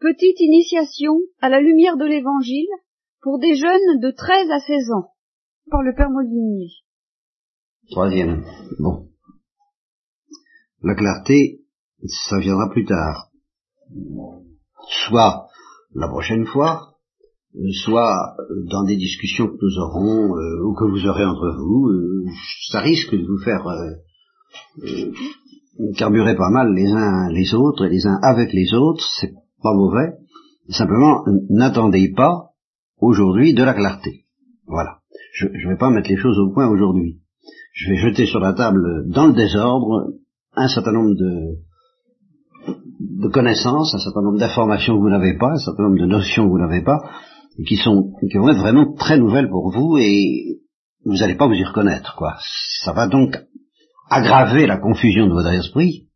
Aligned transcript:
Petite 0.00 0.40
initiation 0.40 1.20
à 1.42 1.50
la 1.50 1.60
lumière 1.60 1.98
de 1.98 2.06
l'Évangile 2.06 2.68
pour 3.20 3.38
des 3.38 3.54
jeunes 3.54 4.00
de 4.00 4.10
13 4.10 4.50
à 4.50 4.58
16 4.58 4.92
ans, 4.92 5.12
par 5.70 5.82
le 5.82 5.94
Père 5.94 6.08
Molinier. 6.08 6.70
Troisième. 7.90 8.42
Bon. 8.78 9.08
La 10.82 10.94
clarté, 10.94 11.60
ça 12.06 12.38
viendra 12.38 12.70
plus 12.70 12.86
tard. 12.86 13.30
Soit 15.06 15.48
la 15.94 16.08
prochaine 16.08 16.46
fois, 16.46 16.94
soit 17.84 18.36
dans 18.70 18.84
des 18.84 18.96
discussions 18.96 19.48
que 19.48 19.58
nous 19.60 19.78
aurons 19.78 20.34
euh, 20.34 20.64
ou 20.64 20.74
que 20.74 20.84
vous 20.84 21.06
aurez 21.06 21.26
entre 21.26 21.54
vous, 21.58 21.88
euh, 21.88 22.24
ça 22.70 22.80
risque 22.80 23.14
de 23.14 23.26
vous 23.26 23.42
faire 23.44 23.66
euh, 23.66 23.90
euh, 24.84 25.92
carburer 25.96 26.36
pas 26.36 26.50
mal 26.50 26.72
les 26.72 26.90
uns 26.90 27.30
les 27.32 27.54
autres 27.54 27.86
et 27.86 27.90
les 27.90 28.06
uns 28.06 28.18
avec 28.22 28.52
les 28.52 28.72
autres, 28.74 29.04
pas 29.62 29.74
mauvais. 29.74 30.12
Simplement, 30.68 31.24
n'attendez 31.48 32.12
pas 32.16 32.50
aujourd'hui 32.98 33.54
de 33.54 33.62
la 33.62 33.74
clarté. 33.74 34.24
Voilà. 34.66 34.98
Je 35.34 35.46
ne 35.46 35.70
vais 35.70 35.78
pas 35.78 35.90
mettre 35.90 36.08
les 36.08 36.16
choses 36.16 36.38
au 36.38 36.52
point 36.52 36.68
aujourd'hui. 36.68 37.20
Je 37.72 37.90
vais 37.90 37.96
jeter 37.96 38.26
sur 38.26 38.40
la 38.40 38.52
table, 38.52 39.08
dans 39.08 39.26
le 39.26 39.32
désordre, 39.32 40.12
un 40.54 40.68
certain 40.68 40.92
nombre 40.92 41.14
de, 41.14 41.56
de 43.22 43.28
connaissances, 43.28 43.94
un 43.94 43.98
certain 43.98 44.22
nombre 44.22 44.38
d'informations 44.38 44.94
que 44.94 45.00
vous 45.00 45.10
n'avez 45.10 45.36
pas, 45.38 45.52
un 45.52 45.58
certain 45.58 45.84
nombre 45.84 46.00
de 46.00 46.06
notions 46.06 46.44
que 46.44 46.50
vous 46.50 46.58
n'avez 46.58 46.82
pas, 46.82 46.98
et 47.58 47.64
qui 47.64 47.76
sont 47.76 48.12
qui 48.30 48.38
vont 48.38 48.48
être 48.48 48.60
vraiment 48.60 48.92
très 48.94 49.18
nouvelles 49.18 49.48
pour 49.48 49.72
vous 49.72 49.98
et 49.98 50.60
vous 51.04 51.14
n'allez 51.14 51.36
pas 51.36 51.46
vous 51.46 51.54
y 51.54 51.64
reconnaître, 51.64 52.14
quoi. 52.16 52.36
Ça 52.82 52.92
va 52.92 53.08
donc 53.08 53.36
aggraver 54.10 54.66
la 54.66 54.78
confusion 54.78 55.26
de 55.28 55.32
votre 55.32 55.52
esprit, 55.52 56.08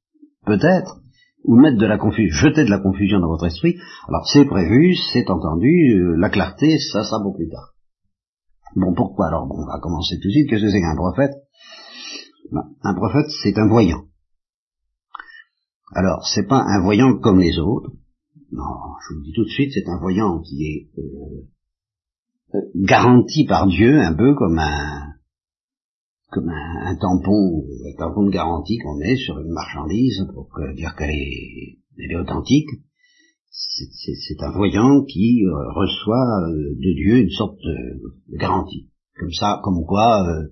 peut-être, 0.44 0.98
ou 1.44 1.56
mettre 1.56 1.78
de 1.78 1.86
la 1.86 1.98
confusion, 1.98 2.34
jeter 2.36 2.64
de 2.64 2.70
la 2.70 2.80
confusion 2.80 3.20
dans 3.20 3.28
votre 3.28 3.46
esprit. 3.46 3.76
Alors 4.08 4.26
c'est 4.26 4.44
prévu, 4.44 4.94
c'est 5.12 5.30
entendu, 5.30 5.94
euh, 5.94 6.16
la 6.16 6.30
clarté, 6.30 6.78
ça 6.78 7.04
sera 7.04 7.22
pour 7.22 7.36
plus 7.36 7.48
tard. 7.48 7.74
Bon, 8.76 8.92
pourquoi 8.94 9.28
alors? 9.28 9.46
Bon, 9.46 9.56
On 9.62 9.66
va 9.66 9.78
commencer 9.80 10.16
tout 10.20 10.28
de 10.28 10.32
suite. 10.32 10.50
Qu'est-ce 10.50 10.62
que 10.62 10.70
c'est 10.70 10.80
qu'un 10.80 10.96
prophète? 10.96 11.32
Ben, 12.50 12.64
Un 12.82 12.94
prophète, 12.94 13.30
c'est 13.42 13.56
un 13.58 13.68
voyant. 13.68 14.04
Alors, 15.92 16.26
c'est 16.26 16.48
pas 16.48 16.64
un 16.66 16.82
voyant 16.82 17.18
comme 17.18 17.38
les 17.38 17.58
autres. 17.58 17.92
Non, 18.50 18.64
je 19.00 19.14
vous 19.14 19.20
le 19.20 19.24
dis 19.26 19.32
tout 19.32 19.44
de 19.44 19.48
suite, 19.48 19.72
c'est 19.72 19.88
un 19.88 19.98
voyant 19.98 20.40
qui 20.40 20.64
est 20.64 21.00
euh, 21.00 22.54
euh 22.54 22.60
garanti 22.74 23.46
par 23.46 23.66
Dieu, 23.66 24.00
un 24.00 24.14
peu 24.14 24.34
comme 24.34 24.58
un 24.58 25.14
comme 26.30 26.48
un, 26.48 26.96
tampon, 26.96 27.64
un 27.86 27.96
tampon 27.96 28.26
de 28.26 28.30
garantie 28.30 28.78
qu'on 28.78 28.96
met 28.96 29.16
sur 29.16 29.38
une 29.38 29.52
marchandise 29.52 30.26
pour 30.32 30.48
dire 30.74 30.94
qu'elle 30.96 31.10
est, 31.10 31.78
elle 31.98 32.12
est 32.12 32.16
authentique. 32.16 32.68
C'est 33.50 34.42
un 34.42 34.50
voyant 34.50 35.04
qui 35.04 35.44
euh, 35.44 35.52
reçoit 35.74 36.48
euh, 36.48 36.74
de 36.74 36.94
Dieu 36.94 37.18
une 37.18 37.30
sorte 37.30 37.58
de, 37.58 38.36
garantie. 38.36 38.90
Comme 39.16 39.32
ça, 39.32 39.60
comme 39.62 39.84
quoi, 39.86 40.26
euh, 40.28 40.48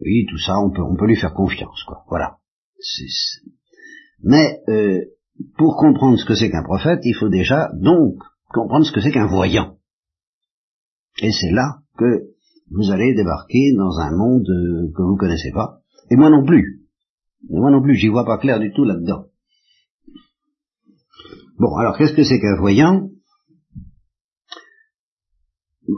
oui, 0.00 0.26
tout 0.28 0.38
ça, 0.38 0.54
on 0.60 0.70
peut, 0.70 0.82
on 0.82 0.96
peut 0.96 1.06
lui 1.06 1.16
faire 1.16 1.32
confiance, 1.32 1.82
quoi. 1.84 2.04
Voilà. 2.08 2.38
Mais 4.22 4.60
pour 5.56 5.76
comprendre 5.76 6.18
ce 6.18 6.24
que 6.24 6.34
c'est 6.34 6.50
qu'un 6.50 6.64
prophète, 6.64 7.00
il 7.04 7.14
faut 7.14 7.28
déjà 7.28 7.70
donc 7.80 8.16
comprendre 8.48 8.84
ce 8.84 8.92
que 8.92 9.00
c'est 9.00 9.12
qu'un 9.12 9.26
voyant. 9.26 9.78
Et 11.20 11.30
c'est 11.30 11.50
là 11.50 11.78
que 11.96 12.30
vous 12.70 12.90
allez 12.90 13.14
débarquer 13.14 13.72
dans 13.76 13.98
un 13.98 14.16
monde 14.16 14.48
euh, 14.48 14.92
que 14.94 15.02
vous 15.02 15.16
connaissez 15.16 15.52
pas. 15.52 15.80
Et 16.10 16.16
moi 16.16 16.30
non 16.30 16.44
plus. 16.44 16.82
Et 17.50 17.56
moi 17.56 17.70
non 17.70 17.82
plus, 17.82 17.94
j'y 17.94 18.08
vois 18.08 18.24
pas 18.24 18.38
clair 18.38 18.60
du 18.60 18.72
tout 18.72 18.84
là-dedans. 18.84 19.26
Bon, 21.58 21.74
alors 21.76 21.96
qu'est-ce 21.96 22.14
que 22.14 22.24
c'est 22.24 22.40
qu'un 22.40 22.58
voyant? 22.58 23.10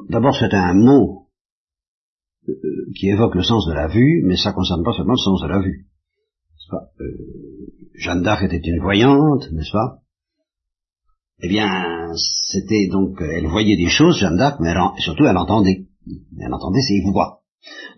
D'abord, 0.08 0.34
c'est 0.34 0.54
un 0.54 0.74
mot 0.74 1.28
euh, 2.48 2.54
qui 2.96 3.08
évoque 3.08 3.34
le 3.34 3.42
sens 3.42 3.66
de 3.66 3.74
la 3.74 3.88
vue, 3.88 4.22
mais 4.24 4.36
ça 4.36 4.52
concerne 4.52 4.84
pas 4.84 4.92
seulement 4.92 5.12
le 5.12 5.18
sens 5.18 5.42
de 5.42 5.48
la 5.48 5.60
vue. 5.60 5.86
Pas? 6.70 6.90
Euh, 7.00 7.66
Jeanne 7.94 8.22
d'Arc 8.22 8.44
était 8.44 8.60
une 8.62 8.80
voyante, 8.80 9.50
n'est-ce 9.50 9.72
pas? 9.72 9.98
Eh 11.42 11.48
bien, 11.48 12.12
c'était 12.14 12.86
donc, 12.88 13.20
elle 13.20 13.48
voyait 13.48 13.76
des 13.76 13.88
choses, 13.88 14.18
Jeanne 14.18 14.36
d'Arc, 14.36 14.60
mais 14.60 14.72
surtout 14.98 15.24
elle 15.24 15.36
entendait. 15.36 15.89
Bien 16.06 16.52
entendu, 16.52 16.80
c'est 16.80 17.00
voix. 17.10 17.42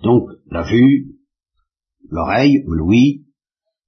Donc, 0.03 0.29
la 0.51 0.63
vue, 0.63 1.17
l'oreille, 2.09 2.63
l'ouïe, 2.67 3.27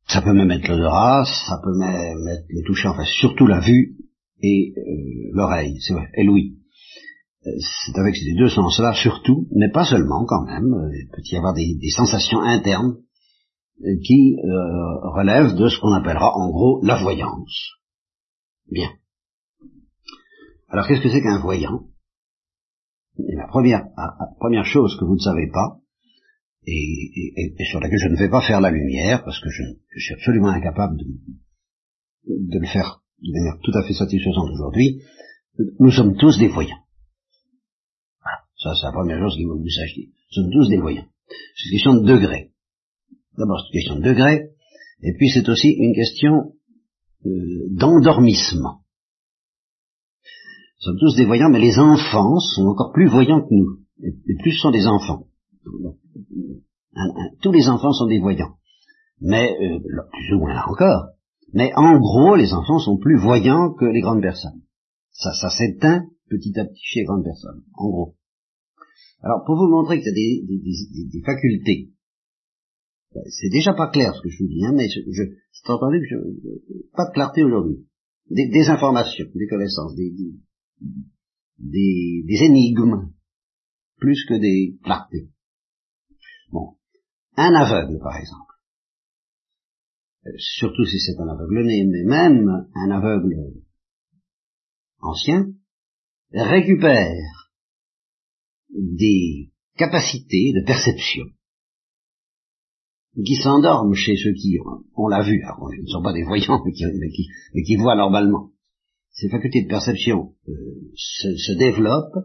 ça 0.06 0.22
peut 0.22 0.32
même 0.32 0.50
être 0.50 0.68
l'odorat, 0.68 1.24
ça 1.24 1.60
peut 1.62 1.76
même 1.76 2.28
être 2.28 2.46
le 2.48 2.62
toucher, 2.66 2.88
enfin 2.88 3.04
surtout 3.04 3.46
la 3.46 3.60
vue 3.60 3.96
et 4.40 4.74
euh, 4.76 5.30
l'oreille, 5.32 5.78
c'est 5.80 5.94
vrai, 5.94 6.10
et 6.14 6.24
l'ouïe. 6.24 6.58
Euh, 7.46 7.50
c'est 7.86 7.98
avec 7.98 8.14
ces 8.14 8.34
deux 8.34 8.48
sens-là 8.48 8.92
surtout, 8.94 9.48
mais 9.54 9.70
pas 9.70 9.84
seulement 9.84 10.24
quand 10.26 10.44
même, 10.44 10.72
euh, 10.72 10.90
il 10.94 11.08
peut 11.10 11.22
y 11.30 11.36
avoir 11.36 11.54
des, 11.54 11.90
sensations 11.90 12.40
internes 12.40 12.96
qui 14.06 14.36
relèvent 15.16 15.56
de 15.56 15.68
ce 15.68 15.80
qu'on 15.80 15.92
appellera 15.92 16.30
en 16.36 16.48
gros 16.48 16.80
la 16.84 16.96
voyance. 17.02 17.72
Bien. 18.70 18.88
Alors 20.68 20.86
qu'est-ce 20.86 21.02
que 21.02 21.10
c'est 21.10 21.20
qu'un 21.20 21.40
voyant? 21.40 21.82
La 23.18 23.46
première, 23.46 23.86
première 24.38 24.64
chose 24.64 24.96
que 24.98 25.04
vous 25.04 25.14
ne 25.14 25.20
savez 25.20 25.48
pas, 25.52 25.78
et, 26.66 27.54
sur 27.70 27.80
laquelle 27.80 27.98
je 27.98 28.08
ne 28.08 28.16
vais 28.16 28.30
pas 28.30 28.40
faire 28.40 28.60
la 28.60 28.70
lumière, 28.70 29.22
parce 29.24 29.40
que 29.40 29.50
je, 29.50 29.62
suis 29.98 30.14
absolument 30.14 30.48
incapable 30.48 30.96
de, 30.96 31.04
de, 32.26 32.58
le 32.58 32.66
faire 32.66 33.02
de 33.22 33.32
manière 33.32 33.60
tout 33.62 33.76
à 33.76 33.86
fait 33.86 33.94
satisfaisante 33.94 34.50
aujourd'hui, 34.50 35.02
nous 35.78 35.90
sommes 35.90 36.16
tous 36.16 36.38
des 36.38 36.48
voyants. 36.48 36.82
Voilà. 38.22 38.38
Ça, 38.56 38.74
c'est 38.80 38.86
la 38.86 38.92
première 38.92 39.18
chose 39.18 39.36
qu'il 39.36 39.46
faut 39.46 39.56
que 39.56 39.62
vous 39.62 39.68
sachiez. 39.68 40.08
Nous 40.08 40.42
sommes 40.42 40.52
tous 40.52 40.68
des 40.68 40.78
voyants. 40.78 41.06
C'est 41.28 41.68
une 41.68 41.72
question 41.72 41.94
de 41.94 42.06
degré. 42.06 42.50
D'abord, 43.38 43.60
c'est 43.60 43.66
une 43.66 43.80
question 43.80 43.96
de 43.96 44.02
degré, 44.02 44.50
et 45.02 45.12
puis 45.16 45.30
c'est 45.30 45.48
aussi 45.48 45.68
une 45.68 45.94
question 45.94 46.54
euh, 47.26 47.68
d'endormissement 47.70 48.83
sommes 50.84 50.98
tous 50.98 51.16
des 51.16 51.24
voyants, 51.24 51.50
mais 51.50 51.60
les 51.60 51.78
enfants 51.78 52.38
sont 52.38 52.66
encore 52.66 52.92
plus 52.92 53.08
voyants 53.08 53.40
que 53.40 53.54
nous. 53.54 53.78
Et, 54.02 54.36
plus 54.42 54.52
sont 54.52 54.70
des 54.70 54.86
enfants. 54.86 55.26
tous 57.42 57.52
les 57.52 57.68
enfants 57.68 57.92
sont 57.92 58.06
des 58.06 58.20
voyants. 58.20 58.56
Mais, 59.20 59.56
euh, 59.60 59.78
plus 60.12 60.34
ou 60.34 60.40
moins 60.40 60.60
encore. 60.68 61.08
Mais 61.52 61.72
en 61.76 61.98
gros, 61.98 62.34
les 62.36 62.52
enfants 62.52 62.78
sont 62.78 62.98
plus 62.98 63.16
voyants 63.16 63.72
que 63.72 63.84
les 63.84 64.00
grandes 64.00 64.22
personnes. 64.22 64.60
Ça, 65.12 65.32
ça 65.32 65.48
s'éteint 65.50 66.06
petit 66.28 66.58
à 66.58 66.64
petit 66.64 66.82
chez 66.82 67.00
les 67.00 67.06
grandes 67.06 67.24
personnes, 67.24 67.62
en 67.74 67.88
gros. 67.88 68.16
Alors, 69.22 69.44
pour 69.46 69.56
vous 69.56 69.68
montrer 69.68 70.00
que 70.00 70.04
y 70.04 70.08
a 70.08 70.12
des, 70.12 71.06
des, 71.06 71.22
facultés, 71.24 71.92
ben, 73.14 73.22
c'est 73.26 73.50
déjà 73.50 73.72
pas 73.72 73.88
clair 73.88 74.14
ce 74.14 74.20
que 74.22 74.28
je 74.28 74.42
vous 74.42 74.48
dis, 74.48 74.64
hein, 74.66 74.72
mais 74.74 74.88
je, 74.88 75.00
je 75.10 75.22
c'est 75.52 75.70
entendu 75.70 76.00
que 76.00 76.06
je, 76.10 76.16
pas 76.94 77.06
de 77.06 77.12
clarté 77.12 77.42
aujourd'hui. 77.44 77.86
Des, 78.30 78.48
des, 78.48 78.68
informations, 78.68 79.26
des 79.34 79.46
connaissances, 79.46 79.94
des, 79.94 80.12
des, 81.58 82.24
énigmes, 82.42 83.12
plus 83.98 84.24
que 84.28 84.34
des 84.34 84.78
clartés. 84.82 85.30
Bon. 86.50 86.76
Un 87.36 87.54
aveugle, 87.54 87.98
par 88.00 88.16
exemple. 88.16 88.52
Euh, 90.26 90.30
surtout 90.38 90.84
si 90.84 90.98
c'est 90.98 91.18
un 91.20 91.28
aveugle 91.28 91.66
né, 91.66 91.84
mais 91.84 92.04
même 92.04 92.68
un 92.74 92.90
aveugle 92.90 93.62
ancien, 95.00 95.46
récupère 96.32 97.50
des 98.70 99.52
capacités 99.76 100.52
de 100.52 100.64
perception 100.64 101.26
qui 103.24 103.36
s'endorment 103.36 103.94
chez 103.94 104.16
ceux 104.16 104.32
qui, 104.32 104.58
on 104.96 105.06
l'a 105.06 105.22
vu, 105.22 105.40
alors, 105.44 105.72
ils 105.72 105.82
ne 105.82 105.86
sont 105.86 106.02
pas 106.02 106.12
des 106.12 106.24
voyants, 106.24 106.60
mais 106.64 107.62
qui 107.62 107.76
voient 107.76 107.94
normalement 107.94 108.50
ces 109.14 109.28
facultés 109.28 109.62
de 109.62 109.68
perception 109.68 110.32
euh, 110.48 110.52
se, 110.96 111.36
se, 111.36 111.52
développent. 111.58 112.18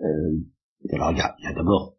Euh, 0.00 0.38
alors 0.92 1.12
il 1.12 1.18
y 1.18 1.20
a, 1.20 1.52
d'abord 1.54 1.94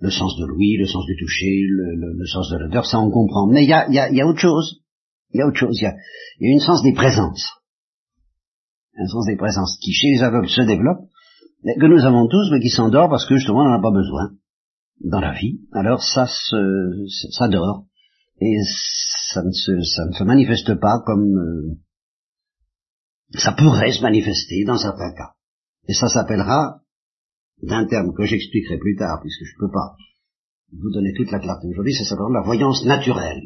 le 0.00 0.10
sens 0.10 0.36
de 0.38 0.46
l'ouïe, 0.46 0.76
le 0.76 0.86
sens 0.86 1.04
du 1.06 1.16
toucher, 1.16 1.62
le, 1.68 2.14
le, 2.16 2.26
sens 2.26 2.50
de 2.50 2.58
l'odeur, 2.58 2.84
ça 2.86 3.00
on 3.00 3.10
comprend. 3.10 3.46
Mais 3.46 3.64
il 3.64 3.68
y 3.68 3.72
a, 3.72 3.88
y, 3.90 3.98
a, 3.98 4.12
y 4.12 4.20
a, 4.20 4.26
autre 4.26 4.40
chose. 4.40 4.82
Il 5.32 5.38
y 5.38 5.42
a 5.42 5.46
autre 5.46 5.58
chose. 5.58 5.76
Il 5.80 5.84
y 5.84 5.86
a, 5.86 5.94
y 6.40 6.48
a 6.48 6.52
une 6.52 6.60
sens 6.60 6.82
des 6.82 6.94
présences. 6.94 7.48
Un 8.96 9.06
sens 9.06 9.26
des 9.26 9.36
présences 9.36 9.78
qui 9.80 9.92
chez 9.92 10.08
les 10.14 10.22
aveugles 10.22 10.48
se 10.48 10.62
développe, 10.62 11.06
que 11.62 11.86
nous 11.86 12.04
avons 12.04 12.26
tous, 12.26 12.50
mais 12.52 12.60
qui 12.60 12.70
s'endort 12.70 13.08
parce 13.08 13.26
que 13.26 13.36
justement 13.36 13.60
on 13.60 13.68
n'en 13.68 13.78
a 13.78 13.82
pas 13.82 13.92
besoin 13.92 14.32
dans 15.00 15.20
la 15.20 15.32
vie. 15.32 15.60
Alors 15.72 16.02
ça 16.02 16.26
se, 16.26 17.06
ça 17.30 17.48
dort 17.48 17.84
et 18.40 18.56
ça 19.32 19.42
ne 19.44 19.52
se, 19.52 19.80
ça 19.82 20.06
ne 20.06 20.12
se 20.12 20.24
manifeste 20.24 20.74
pas 20.80 21.00
comme 21.06 21.36
euh, 21.38 21.78
ça 23.34 23.52
pourrait 23.52 23.92
se 23.92 24.02
manifester 24.02 24.64
dans 24.64 24.78
certains 24.78 25.12
cas. 25.12 25.32
Et 25.86 25.94
ça 25.94 26.08
s'appellera, 26.08 26.80
d'un 27.62 27.86
terme 27.86 28.14
que 28.14 28.24
j'expliquerai 28.24 28.78
plus 28.78 28.96
tard, 28.96 29.20
puisque 29.20 29.44
je 29.44 29.54
ne 29.54 29.66
peux 29.66 29.72
pas 29.72 29.96
vous 30.72 30.90
donner 30.90 31.12
toute 31.16 31.30
la 31.30 31.38
clarté 31.38 31.66
aujourd'hui, 31.68 31.94
ça 31.94 32.04
s'appellera 32.04 32.30
la 32.32 32.42
voyance 32.42 32.84
naturelle. 32.84 33.42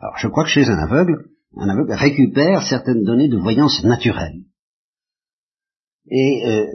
Alors 0.00 0.16
je 0.18 0.28
crois 0.28 0.44
que 0.44 0.50
chez 0.50 0.64
un 0.64 0.78
aveugle, 0.78 1.28
un 1.56 1.68
aveugle 1.68 1.92
récupère 1.92 2.62
certaines 2.62 3.04
données 3.04 3.28
de 3.28 3.36
voyance 3.36 3.82
naturelle. 3.84 4.42
Et 6.08 6.46
euh, 6.46 6.66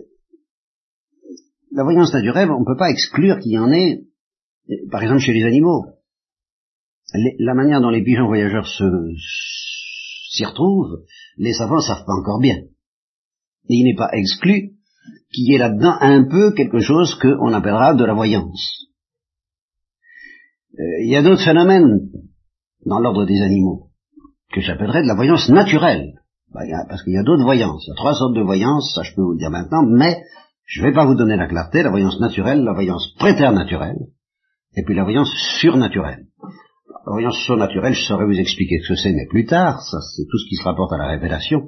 la 1.72 1.84
voyance 1.84 2.14
naturelle, 2.14 2.52
on 2.52 2.60
ne 2.60 2.66
peut 2.66 2.78
pas 2.78 2.90
exclure 2.90 3.40
qu'il 3.40 3.54
y 3.54 3.60
en 3.60 3.72
ait, 3.72 4.04
par 4.92 5.02
exemple 5.02 5.22
chez 5.22 5.34
les 5.34 5.44
animaux. 5.44 5.86
la 7.40 7.54
manière 7.54 7.82
dont 7.82 7.90
les 7.90 8.04
pigeons 8.04 8.28
voyageurs 8.28 8.68
s'y 8.68 10.46
retrouvent, 10.46 11.04
les 11.38 11.54
savants 11.54 11.78
ne 11.78 11.82
savent 11.82 12.06
pas 12.06 12.20
encore 12.20 12.40
bien. 12.40 12.56
Et 12.56 13.76
il 13.76 13.84
n'est 13.86 13.96
pas 13.96 14.10
exclu 14.14 14.72
qu'il 15.32 15.50
y 15.50 15.56
ait 15.56 15.60
là-dedans 15.60 15.98
un 16.00 16.24
peu 16.30 16.52
quelque 16.54 16.80
chose 16.80 17.16
qu'on 17.16 17.54
appellera 17.54 17.94
de 17.94 18.04
la 18.04 18.14
voyance. 18.14 18.88
Euh, 20.80 21.04
il 21.04 21.12
y 21.12 21.16
a 21.16 21.22
d'autres 21.22 21.44
phénomènes 21.44 22.10
dans 22.86 23.00
l'ordre 23.00 23.26
des 23.26 23.42
animaux 23.42 23.90
que 24.52 24.62
j'appellerais 24.62 25.04
de 25.04 25.08
la 25.08 25.16
voyance 25.16 25.50
naturelle. 25.50 26.14
Bah, 26.54 26.62
parce 26.90 27.04
qu'il 27.04 27.14
y 27.14 27.18
a 27.18 27.24
d'autres 27.24 27.44
voyances. 27.44 27.84
Il 27.88 27.92
y 27.92 27.94
a 27.94 27.96
trois 27.96 28.14
sortes 28.14 28.36
de 28.36 28.42
voyances, 28.42 28.94
ça 28.94 29.04
je 29.04 29.16
peux 29.16 29.22
vous 29.22 29.34
le 29.34 29.38
dire 29.38 29.52
maintenant, 29.52 29.84
mais 29.86 30.22
je 30.66 30.82
ne 30.82 30.88
vais 30.88 30.94
pas 30.94 31.06
vous 31.06 31.16
donner 31.16 31.38
la 31.38 31.48
clarté, 31.48 31.82
la 31.82 31.90
voyance 31.90 32.20
naturelle, 32.20 32.64
la 32.64 32.74
voyance 32.74 33.14
préternaturelle, 33.18 34.08
et 34.76 34.84
puis 34.84 34.96
la 34.96 35.04
voyance 35.04 35.32
surnaturelle. 35.60 36.26
Voyance 37.06 37.38
surnaturelle, 37.46 37.94
je 37.94 38.06
saurais 38.06 38.26
vous 38.26 38.40
expliquer 38.40 38.80
ce 38.80 38.90
que 38.90 38.96
c'est, 38.96 39.14
mais 39.14 39.26
plus 39.28 39.46
tard, 39.46 39.82
ça 39.82 39.98
c'est 40.02 40.26
tout 40.30 40.38
ce 40.38 40.48
qui 40.48 40.56
se 40.56 40.64
rapporte 40.64 40.94
à 40.94 40.98
la 40.98 41.08
révélation, 41.08 41.68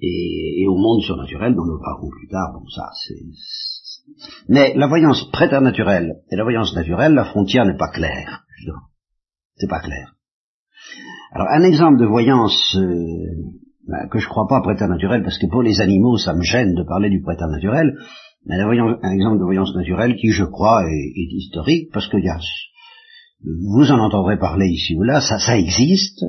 et, 0.00 0.66
au 0.66 0.76
monde 0.76 1.02
surnaturel 1.02 1.54
dont 1.54 1.64
nous 1.64 1.78
parlerons 1.78 2.10
plus 2.10 2.28
tard, 2.28 2.52
bon 2.52 2.66
ça 2.68 2.88
c'est... 3.04 3.14
Mais 4.48 4.74
la 4.74 4.88
voyance 4.88 5.30
préternaturelle 5.30 6.16
et 6.30 6.36
la 6.36 6.42
voyance 6.42 6.74
naturelle, 6.74 7.14
la 7.14 7.26
frontière 7.26 7.64
n'est 7.64 7.76
pas 7.76 7.90
claire, 7.90 8.44
c'est 9.56 9.70
pas 9.70 9.80
clair. 9.80 10.14
Alors 11.32 11.46
un 11.50 11.62
exemple 11.62 12.00
de 12.00 12.06
voyance 12.06 12.76
euh, 12.76 13.62
ben, 13.86 14.08
que 14.10 14.18
je 14.18 14.28
crois 14.28 14.48
pas 14.48 14.60
préternaturelle, 14.62 15.22
parce 15.22 15.38
que 15.38 15.46
pour 15.46 15.62
les 15.62 15.80
animaux 15.80 16.16
ça 16.16 16.34
me 16.34 16.42
gêne 16.42 16.74
de 16.74 16.82
parler 16.82 17.08
du 17.08 17.22
préternaturel, 17.22 17.96
mais 18.46 18.56
un 18.60 19.12
exemple 19.12 19.38
de 19.38 19.44
voyance 19.44 19.72
naturelle 19.76 20.16
qui 20.16 20.30
je 20.30 20.44
crois 20.44 20.82
est, 20.84 21.12
historique, 21.14 21.90
parce 21.92 22.08
que 22.08 22.16
y 22.16 22.28
a, 22.28 22.38
vous 23.44 23.90
en 23.90 23.98
entendrez 23.98 24.38
parler 24.38 24.66
ici 24.66 24.94
ou 24.96 25.02
là, 25.02 25.20
ça, 25.20 25.38
ça 25.38 25.58
existe, 25.58 26.24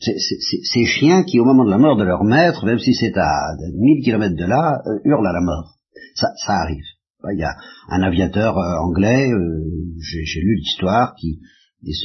ces 0.00 0.84
chiens 0.84 1.24
qui, 1.24 1.40
au 1.40 1.44
moment 1.44 1.64
de 1.64 1.70
la 1.70 1.78
mort 1.78 1.96
de 1.96 2.04
leur 2.04 2.22
maître, 2.22 2.64
même 2.64 2.78
si 2.78 2.94
c'est 2.94 3.16
à 3.16 3.54
1000 3.74 4.04
kilomètres 4.04 4.36
de 4.36 4.44
là, 4.44 4.80
euh, 4.86 5.00
hurlent 5.04 5.26
à 5.26 5.32
la 5.32 5.40
mort. 5.40 5.74
Ça, 6.14 6.28
ça 6.46 6.52
arrive. 6.54 6.84
Il 7.32 7.38
y 7.38 7.42
a 7.42 7.56
un 7.88 8.02
aviateur 8.02 8.56
euh, 8.56 8.78
anglais, 8.80 9.28
euh, 9.32 9.64
j'ai 9.98 10.40
lu 10.40 10.56
l'histoire, 10.56 11.14
qui 11.16 11.40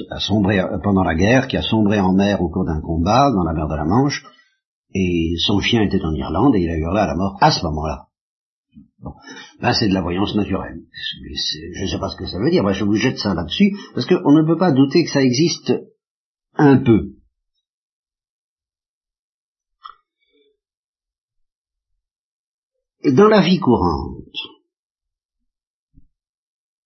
a 0.10 0.20
sombré 0.20 0.60
pendant 0.84 1.04
la 1.04 1.16
guerre, 1.16 1.48
qui 1.48 1.58
a 1.58 1.62
sombré 1.62 2.00
en 2.00 2.14
mer 2.14 2.42
au 2.42 2.50
cours 2.50 2.66
d'un 2.66 2.82
combat 2.82 3.32
dans 3.32 3.44
la 3.44 3.54
mer 3.54 3.68
de 3.68 3.76
la 3.76 3.86
Manche, 3.86 4.24
et 4.94 5.34
son 5.46 5.60
chien 5.60 5.82
était 5.82 6.04
en 6.04 6.14
Irlande 6.14 6.56
et 6.56 6.62
il 6.62 6.70
a 6.70 6.78
hurlé 6.78 7.00
à 7.00 7.08
la 7.08 7.16
mort 7.16 7.38
à 7.42 7.52
ce 7.52 7.64
moment-là. 7.64 8.08
Bon, 9.04 9.12
ben 9.62 9.74
c'est 9.74 9.90
de 9.90 9.94
la 9.94 10.02
voyance 10.02 10.34
naturelle. 10.36 10.80
Je 11.12 11.84
ne 11.84 11.88
sais 11.88 12.00
pas 12.00 12.10
ce 12.10 12.16
que 12.16 12.26
ça 12.26 12.40
veut 12.40 12.50
dire, 12.50 12.64
moi 12.64 12.72
je 12.72 12.86
vous 12.86 12.96
jette 12.96 13.18
ça 13.18 13.34
là-dessus, 13.34 13.76
parce 13.94 14.08
qu'on 14.08 14.32
ne 14.32 14.48
peut 14.48 14.58
pas 14.58 14.72
douter 14.72 15.04
que 15.04 15.12
ça 15.12 15.22
existe 15.22 15.74
un 16.56 16.78
peu. 16.78 17.14
dans 23.12 23.28
la 23.28 23.42
vie 23.42 23.60
courante, 23.60 24.34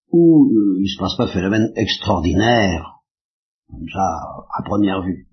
où 0.09 0.45
euh, 0.45 0.77
il 0.79 0.83
ne 0.83 0.87
se 0.87 0.97
passe 0.97 1.15
pas 1.15 1.27
de 1.27 1.31
phénomène 1.31 1.71
extraordinaire, 1.75 3.01
comme 3.69 3.87
ça, 3.93 4.01
à 4.57 4.63
première 4.63 5.03
vue, 5.03 5.27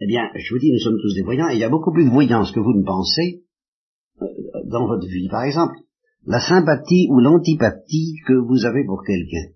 eh 0.00 0.06
bien, 0.06 0.28
je 0.34 0.52
vous 0.52 0.60
dis, 0.60 0.70
nous 0.72 0.78
sommes 0.78 1.00
tous 1.00 1.14
des 1.14 1.22
voyants, 1.22 1.48
et 1.48 1.54
il 1.54 1.60
y 1.60 1.64
a 1.64 1.70
beaucoup 1.70 1.92
plus 1.92 2.04
de 2.04 2.10
voyance 2.10 2.52
que 2.52 2.60
vous 2.60 2.74
ne 2.74 2.84
pensez 2.84 3.44
dans 4.66 4.86
votre 4.86 5.06
vie. 5.06 5.28
Par 5.28 5.42
exemple, 5.42 5.74
la 6.26 6.40
sympathie 6.40 7.08
ou 7.10 7.20
l'antipathie 7.20 8.16
que 8.26 8.34
vous 8.34 8.64
avez 8.64 8.84
pour 8.84 9.02
quelqu'un. 9.04 9.52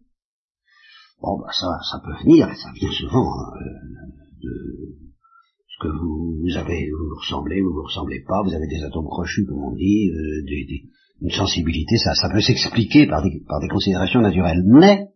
Bon, 1.23 1.38
bah 1.38 1.50
ça, 1.53 1.67
ça 1.91 2.00
peut 2.05 2.25
venir, 2.25 2.49
ça 2.55 2.70
vient 2.75 2.93
souvent 2.93 3.25
hein, 3.25 3.53
euh, 3.56 4.12
de, 4.43 4.97
que 5.81 5.88
vous, 5.88 6.38
vous 6.43 6.56
avez, 6.56 6.91
vous, 6.91 7.08
vous 7.08 7.17
ressemblez, 7.20 7.61
vous 7.62 7.73
vous 7.73 7.85
ressemblez 7.85 8.23
pas, 8.26 8.43
vous 8.43 8.55
avez 8.55 8.67
des 8.67 8.82
atomes 8.82 9.06
crochus, 9.06 9.47
comme 9.47 9.62
on 9.62 9.75
dit, 9.75 10.11
euh, 10.11 10.43
des, 10.44 10.64
des, 10.67 10.82
une 11.23 11.31
sensibilité, 11.31 11.97
ça, 11.97 12.14
ça 12.14 12.29
peut 12.31 12.41
s'expliquer 12.41 13.06
par 13.06 13.23
des, 13.23 13.43
par 13.49 13.61
des 13.61 13.69
considérations 13.69 14.20
naturelles. 14.20 14.62
Mais, 14.67 15.09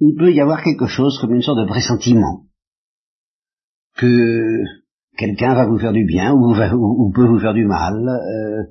il 0.00 0.16
peut 0.16 0.32
y 0.32 0.40
avoir 0.40 0.62
quelque 0.62 0.86
chose 0.86 1.18
comme 1.20 1.34
une 1.34 1.42
sorte 1.42 1.60
de 1.60 1.68
pressentiment 1.68 2.46
que 3.96 4.62
quelqu'un 5.16 5.54
va 5.54 5.66
vous 5.66 5.78
faire 5.78 5.92
du 5.92 6.04
bien 6.04 6.32
ou, 6.32 6.52
va, 6.52 6.74
ou, 6.74 7.12
peut 7.12 7.26
vous 7.26 7.38
faire 7.38 7.54
du 7.54 7.64
mal, 7.64 7.94
euh, 8.08 8.62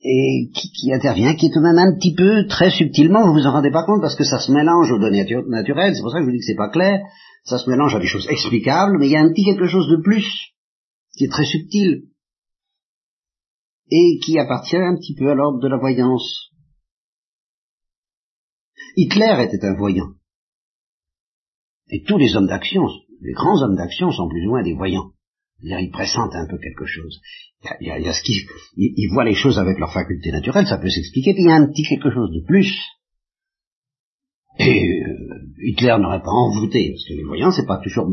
et 0.00 0.50
qui, 0.54 0.70
qui, 0.70 0.92
intervient, 0.92 1.34
qui 1.34 1.46
est 1.46 1.52
tout 1.52 1.60
de 1.60 1.64
même 1.64 1.78
un 1.78 1.98
petit 1.98 2.14
peu 2.14 2.46
très 2.46 2.70
subtilement, 2.70 3.26
vous 3.26 3.34
vous 3.34 3.46
en 3.46 3.52
rendez 3.52 3.70
pas 3.70 3.84
compte 3.84 4.00
parce 4.00 4.14
que 4.14 4.24
ça 4.24 4.38
se 4.38 4.52
mélange 4.52 4.90
aux 4.92 4.98
données 4.98 5.26
naturelles, 5.48 5.94
c'est 5.94 6.02
pour 6.02 6.12
ça 6.12 6.18
que 6.18 6.24
je 6.24 6.26
vous 6.26 6.32
dis 6.32 6.38
que 6.38 6.44
c'est 6.44 6.54
pas 6.54 6.70
clair, 6.70 7.00
ça 7.44 7.58
se 7.58 7.68
mélange 7.68 7.94
à 7.96 7.98
des 7.98 8.06
choses 8.06 8.28
explicables, 8.30 8.96
mais 8.98 9.08
il 9.08 9.12
y 9.12 9.16
a 9.16 9.20
un 9.20 9.30
petit 9.30 9.44
quelque 9.44 9.66
chose 9.66 9.88
de 9.88 10.00
plus 10.02 10.26
qui 11.16 11.24
est 11.24 11.30
très 11.30 11.44
subtil, 11.44 12.04
et 13.90 14.18
qui 14.24 14.38
appartient 14.38 14.76
un 14.76 14.96
petit 14.96 15.14
peu 15.14 15.30
à 15.30 15.34
l'ordre 15.34 15.60
de 15.60 15.68
la 15.68 15.78
voyance. 15.78 16.50
Hitler 18.96 19.44
était 19.44 19.64
un 19.64 19.76
voyant. 19.76 20.12
Et 21.90 22.02
tous 22.02 22.18
les 22.18 22.36
hommes 22.36 22.46
d'action, 22.46 22.86
les 23.20 23.32
grands 23.32 23.62
hommes 23.62 23.76
d'action 23.76 24.10
sont 24.10 24.28
plus 24.28 24.46
ou 24.46 24.50
moins 24.50 24.62
des 24.62 24.74
voyants. 24.74 25.12
C'est-à-dire, 25.60 25.80
ils 25.80 25.90
pressentent 25.90 26.34
un 26.34 26.46
peu 26.46 26.58
quelque 26.58 26.86
chose. 26.86 27.20
Il 27.80 27.88
y 27.88 27.90
a, 27.90 28.12
ce 28.12 28.22
qui, 28.22 28.46
ils, 28.76 29.08
voient 29.12 29.24
les 29.24 29.34
choses 29.34 29.58
avec 29.58 29.78
leur 29.78 29.92
faculté 29.92 30.30
naturelle, 30.30 30.66
ça 30.66 30.78
peut 30.78 30.88
s'expliquer, 30.88 31.32
puis 31.34 31.42
il 31.42 31.48
y 31.48 31.50
a 31.50 31.56
un 31.56 31.66
petit 31.66 31.82
quelque 31.82 32.10
chose 32.10 32.30
de 32.30 32.44
plus. 32.46 32.72
Et 34.60 35.02
euh, 35.02 35.52
Hitler 35.58 35.96
n'aurait 36.00 36.22
pas 36.22 36.30
envoûté, 36.30 36.90
parce 36.90 37.04
que 37.08 37.14
les 37.14 37.24
voyants, 37.24 37.50
c'est 37.50 37.66
pas 37.66 37.80
toujours 37.82 38.12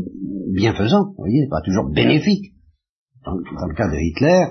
bienfaisant, 0.52 1.10
vous 1.10 1.14
voyez, 1.18 1.42
c'est 1.42 1.50
pas 1.50 1.62
toujours 1.62 1.90
bénéfique 1.90 2.52
dans, 3.24 3.34
le 3.34 3.74
cas 3.74 3.88
de 3.88 3.98
Hitler, 3.98 4.46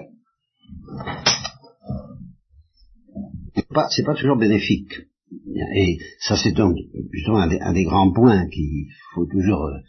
c'est 3.56 3.68
pas, 3.68 3.88
pas 4.06 4.16
toujours 4.16 4.38
bénéfique. 4.38 4.94
Et 5.76 5.98
ça, 6.20 6.36
c'est 6.36 6.52
donc 6.52 6.76
justement 7.12 7.40
un 7.40 7.74
des, 7.74 7.84
grands 7.84 8.12
points 8.12 8.48
qu'il 8.50 8.88
faut 9.14 9.26
toujours, 9.26 9.66
euh, 9.66 9.80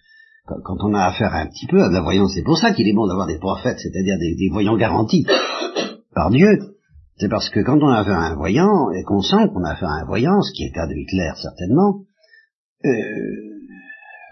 quand, 0.46 0.76
on 0.84 0.94
a 0.94 1.06
affaire 1.06 1.34
un 1.34 1.46
petit 1.46 1.66
peu 1.66 1.82
à 1.82 1.88
de 1.88 1.94
la 1.94 2.02
voyance, 2.02 2.32
c'est 2.34 2.44
pour 2.44 2.58
ça 2.58 2.72
qu'il 2.72 2.88
est 2.88 2.94
bon 2.94 3.06
d'avoir 3.06 3.26
des 3.26 3.38
prophètes, 3.38 3.78
c'est-à-dire 3.78 4.16
des, 4.19 4.48
voyants 4.50 4.76
garantis 4.76 5.26
par 6.14 6.30
Dieu. 6.30 6.59
C'est 7.18 7.28
parce 7.28 7.49
que 7.49 7.61
quand 7.61 7.78
on 7.82 7.88
a 7.88 8.00
affaire 8.00 8.18
à 8.18 8.26
un 8.26 8.37
voyant, 8.37 8.90
et 8.92 9.02
qu'on 9.02 9.23
sent 9.23 9.49
qu'on 9.52 9.64
a 9.64 9.73
affaire 9.73 9.88
à 9.88 10.02
un 10.02 10.06
voyant, 10.06 10.40
ce 10.42 10.52
qui 10.52 10.64
est 10.64 10.68
le 10.68 10.75
cas 10.75 10.87
de 10.87 10.94
Hitler 10.94 11.30
certainement, 11.40 12.02
euh, 12.85 12.90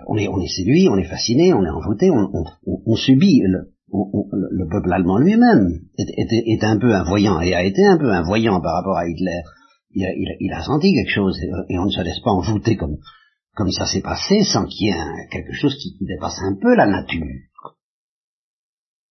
on, 0.07 0.17
est, 0.17 0.29
on 0.29 0.41
est 0.41 0.49
séduit, 0.49 0.89
on 0.89 0.97
est 0.99 1.09
fasciné, 1.09 1.55
on 1.55 1.65
est 1.65 1.71
envoûté, 1.71 2.11
on, 2.11 2.97
subit 2.97 3.41
le, 3.41 3.73
le 3.91 4.69
peuple 4.69 4.93
allemand 4.93 5.19
lui-même 5.19 5.81
est, 5.97 6.65
un 6.65 6.79
peu 6.79 6.95
un 6.95 7.05
voyant 7.05 7.41
et 7.41 7.55
a 7.55 7.65
été 7.65 7.85
un 7.87 7.99
peu 7.99 8.11
un 8.11 8.23
voyant 8.23 8.61
par 8.61 8.75
rapport 8.75 8.97
à 8.97 9.09
Hitler. 9.09 9.41
Il 9.95 10.53
a, 10.53 10.63
senti 10.63 10.93
quelque 10.93 11.13
chose 11.13 11.39
et, 11.69 11.79
on 11.79 11.85
ne 11.85 11.91
se 11.91 12.03
laisse 12.03 12.21
pas 12.21 12.33
envoûter 12.33 12.77
comme, 12.77 12.97
comme 13.55 13.71
ça 13.71 13.87
s'est 13.87 14.03
passé 14.03 14.43
sans 14.45 14.67
qu'il 14.67 14.89
y 14.89 14.91
ait 14.91 15.29
quelque 15.31 15.53
chose 15.53 15.77
qui, 15.77 15.97
dépasse 16.01 16.39
un 16.43 16.57
peu 16.61 16.75
la 16.75 16.87
nature. 16.87 17.27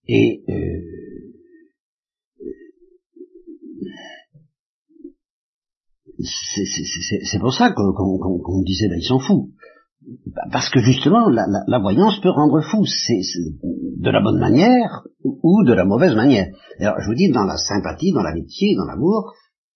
Et 0.07 0.43
euh, 0.49 1.03
c'est 6.21 7.39
pour 7.39 7.53
ça 7.53 7.71
qu'on 7.71 8.61
disait, 8.63 8.89
ben, 8.89 8.99
ils 8.99 9.07
sont 9.07 9.19
fous. 9.19 9.51
Parce 10.51 10.69
que 10.69 10.79
justement, 10.81 11.29
la, 11.29 11.79
voyance 11.79 12.19
peut 12.19 12.29
rendre 12.29 12.61
fou, 12.61 12.85
c'est 12.85 13.21
de 13.97 14.09
la 14.09 14.21
bonne 14.21 14.39
manière 14.39 15.03
ou 15.23 15.63
de 15.63 15.73
la 15.73 15.85
mauvaise 15.85 16.15
manière. 16.15 16.47
Alors, 16.79 16.99
je 16.99 17.07
vous 17.07 17.15
dis, 17.15 17.31
dans 17.31 17.45
la 17.45 17.55
sympathie, 17.55 18.11
dans 18.11 18.21
l'amitié, 18.21 18.75
dans 18.75 18.85
l'amour, 18.85 19.33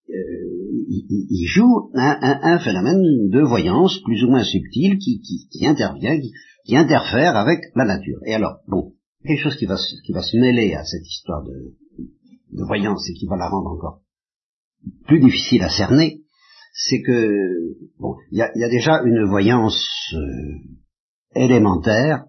euh, 0.09 0.85
il, 0.87 1.47
joue 1.47 1.89
un, 1.95 2.59
phénomène 2.59 3.29
de 3.29 3.41
voyance 3.41 3.99
plus 4.03 4.23
ou 4.23 4.29
moins 4.29 4.43
subtil 4.43 4.97
qui, 4.99 5.65
intervient, 5.65 6.19
qui, 6.65 6.75
interfère 6.75 7.35
avec 7.35 7.59
la 7.75 7.85
nature. 7.85 8.19
Et 8.25 8.33
alors, 8.35 8.59
bon, 8.67 8.93
quelque 9.25 9.41
chose 9.41 9.57
qui 9.57 9.65
va, 9.65 9.77
qui 10.05 10.11
va 10.13 10.21
se 10.21 10.37
mêler 10.37 10.73
à 10.75 10.83
cette 10.83 11.07
histoire 11.07 11.43
de, 11.43 11.73
de 12.51 12.63
voyance 12.65 13.09
et 13.09 13.13
qui 13.13 13.25
va 13.25 13.35
la 13.37 13.49
rendre 13.49 13.71
encore 13.71 14.01
plus 15.07 15.19
difficile 15.19 15.63
à 15.63 15.69
cerner, 15.69 16.21
c'est 16.73 17.01
que 17.01 17.29
bon, 17.99 18.15
il 18.31 18.37
y 18.37 18.41
a, 18.41 18.69
déjà 18.69 19.01
une 19.05 19.25
voyance 19.25 20.13
euh, 20.13 20.59
élémentaire, 21.33 22.25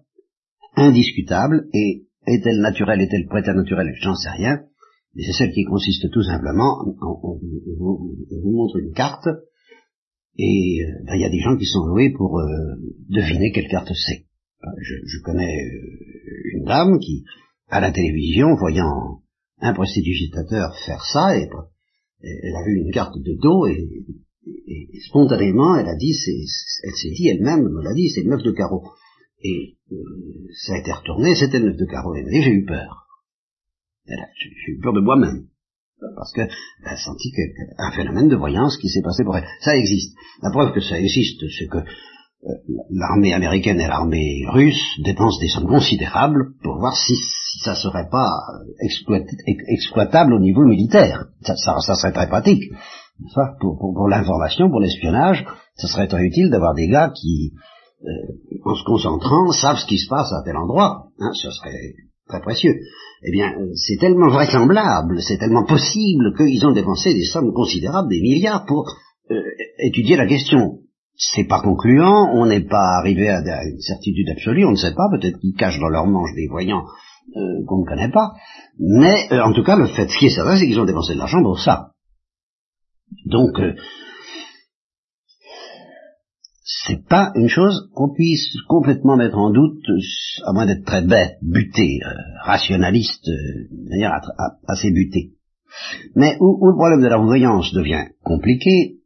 indiscutable, 0.75 1.67
et 1.73 2.07
est-elle 2.25 2.59
naturelle, 2.61 3.01
est-elle 3.01 3.27
préternaturelle, 3.27 3.93
j'en 4.01 4.15
sais 4.15 4.29
rien, 4.29 4.61
mais 5.17 5.23
c'est 5.23 5.33
celle 5.33 5.51
qui 5.51 5.63
consiste 5.63 6.11
tout 6.11 6.21
simplement, 6.21 6.85
on, 7.01 7.39
vous 7.41 8.51
montre 8.51 8.77
une 8.77 8.93
carte, 8.93 9.27
et 10.37 10.83
euh, 10.83 11.03
ben, 11.05 11.15
il 11.15 11.21
y 11.21 11.25
a 11.25 11.29
des 11.29 11.39
gens 11.39 11.57
qui 11.57 11.65
sont 11.65 11.87
loués 11.87 12.13
pour 12.15 12.37
euh, 12.37 12.45
deviner 13.09 13.51
quelle 13.51 13.67
carte 13.67 13.91
c'est. 13.93 14.27
Je, 14.79 14.93
je, 15.05 15.21
connais 15.23 15.55
une 16.53 16.65
dame 16.65 16.99
qui, 16.99 17.23
à 17.69 17.79
la 17.79 17.91
télévision, 17.91 18.55
voyant 18.55 19.21
un 19.59 19.73
prostitutateur 19.73 20.75
faire 20.85 21.03
ça, 21.03 21.35
et, 21.35 21.49
elle 22.21 22.55
a 22.55 22.63
vu 22.63 22.77
une 22.77 22.91
carte 22.91 23.17
de 23.17 23.37
dos 23.41 23.65
et, 23.67 23.89
spontanément 25.07 25.77
elle 25.77 25.87
a 25.87 25.95
dit, 25.95 26.13
elle 26.83 26.95
s'est 26.95 27.11
dit 27.11 27.27
elle-même, 27.27 27.63
me 27.63 27.83
l'a 27.83 27.93
dit, 27.93 28.09
c'est 28.09 28.21
le 28.21 28.29
neuf 28.29 28.43
de 28.43 28.51
carreau. 28.51 28.83
Et 29.43 29.77
euh, 29.91 29.95
ça 30.65 30.75
a 30.75 30.79
été 30.79 30.91
retourné, 30.91 31.33
c'était 31.35 31.59
le 31.59 31.69
neuf 31.69 31.77
de 31.77 31.85
carreau. 31.85 32.15
Et 32.15 32.41
j'ai 32.41 32.51
eu 32.51 32.65
peur. 32.65 33.06
J'ai 34.07 34.71
eu 34.71 34.79
peur 34.81 34.93
de 34.93 35.01
moi-même. 35.01 35.47
Parce 36.15 36.31
qu'elle 36.31 36.49
a 36.85 36.95
senti 36.95 37.31
un 37.77 37.91
phénomène 37.91 38.29
de 38.29 38.35
voyance 38.35 38.77
qui 38.77 38.89
s'est 38.89 39.01
passé 39.01 39.23
pour 39.23 39.35
elle. 39.35 39.47
Ça 39.61 39.75
existe. 39.75 40.15
La 40.43 40.51
preuve 40.51 40.73
que 40.73 40.81
ça 40.81 40.99
existe, 40.99 41.43
c'est 41.57 41.67
que 41.67 41.79
euh, 41.79 42.53
l'armée 42.91 43.33
américaine 43.33 43.79
et 43.79 43.87
l'armée 43.87 44.43
russe 44.47 44.99
dépensent 45.03 45.39
des 45.39 45.47
sommes 45.47 45.67
considérables 45.67 46.53
pour 46.61 46.77
voir 46.77 46.95
si, 46.95 47.15
si 47.15 47.59
ça 47.63 47.73
serait 47.73 48.09
pas 48.11 48.29
exploitable 49.69 50.33
au 50.33 50.39
niveau 50.39 50.63
militaire. 50.65 51.25
Ça, 51.41 51.55
ça, 51.55 51.95
serait 51.95 52.13
très 52.13 52.27
pratique. 52.27 52.71
Pour, 53.59 53.77
pour, 53.79 53.93
pour 53.95 54.07
l'information, 54.07 54.69
pour 54.69 54.79
l'espionnage, 54.79 55.47
ça 55.75 55.87
serait 55.87 56.07
très 56.07 56.21
utile 56.23 56.51
d'avoir 56.51 56.75
des 56.75 56.87
gars 56.87 57.09
qui, 57.09 57.53
euh, 58.03 58.61
en 58.65 58.75
se 58.75 58.83
concentrant, 58.83 59.51
savent 59.51 59.79
ce 59.79 59.87
qui 59.87 59.97
se 59.97 60.07
passe 60.07 60.31
à 60.31 60.43
tel 60.45 60.57
endroit. 60.57 61.07
Hein, 61.19 61.31
ce 61.33 61.49
serait 61.49 61.95
très 62.27 62.41
précieux. 62.41 62.75
Eh 63.23 63.31
bien, 63.31 63.53
c'est 63.75 63.97
tellement 63.99 64.29
vraisemblable, 64.29 65.21
c'est 65.21 65.37
tellement 65.37 65.65
possible 65.65 66.35
qu'ils 66.37 66.65
ont 66.65 66.73
dépensé 66.73 67.13
des 67.13 67.25
sommes 67.25 67.53
considérables, 67.53 68.09
des 68.09 68.21
milliards, 68.21 68.65
pour 68.65 68.85
euh, 69.31 69.41
étudier 69.79 70.17
la 70.17 70.27
question 70.27 70.79
c'est 71.17 71.47
pas 71.47 71.61
concluant, 71.61 72.29
on 72.33 72.45
n'est 72.45 72.67
pas 72.67 72.99
arrivé 72.99 73.27
à, 73.29 73.39
une 73.65 73.81
certitude 73.81 74.29
absolue, 74.29 74.65
on 74.65 74.71
ne 74.71 74.75
sait 74.75 74.93
pas, 74.93 75.09
peut-être 75.11 75.39
qu'ils 75.39 75.55
cachent 75.55 75.79
dans 75.79 75.89
leur 75.89 76.05
manche 76.05 76.33
des 76.35 76.47
voyants 76.47 76.85
euh, 77.35 77.65
qu'on 77.65 77.81
ne 77.81 77.87
connaît 77.87 78.11
pas, 78.11 78.33
mais 78.79 79.27
euh, 79.31 79.41
en 79.41 79.51
tout 79.51 79.63
cas 79.63 79.75
le 79.75 79.87
fait 79.87 80.05
qui 80.07 80.27
est 80.27 80.35
certain, 80.35 80.57
c'est 80.57 80.67
qu'ils 80.67 80.79
ont 80.79 80.85
dépensé 80.85 81.15
de 81.15 81.19
l'argent 81.19 81.41
pour 81.41 81.59
ça. 81.59 81.91
Donc 83.25 83.59
euh, 83.59 83.73
c'est 86.69 87.07
pas 87.07 87.31
une 87.35 87.47
chose 87.47 87.89
qu'on 87.95 88.13
puisse 88.13 88.49
complètement 88.67 89.15
mettre 89.15 89.37
en 89.37 89.51
doute, 89.51 89.85
à 90.45 90.51
moins 90.51 90.65
d'être 90.65 90.83
très 90.83 91.01
bête, 91.01 91.37
buté, 91.41 91.99
rationaliste, 92.43 93.25
de 93.25 93.89
manière 93.89 94.19
assez 94.67 94.91
butée. 94.91 95.31
Mais 96.15 96.35
où, 96.41 96.67
le 96.67 96.75
problème 96.75 97.01
de 97.01 97.07
la 97.07 97.17
voyance 97.17 97.73
devient 97.73 98.09
compliqué, 98.21 98.97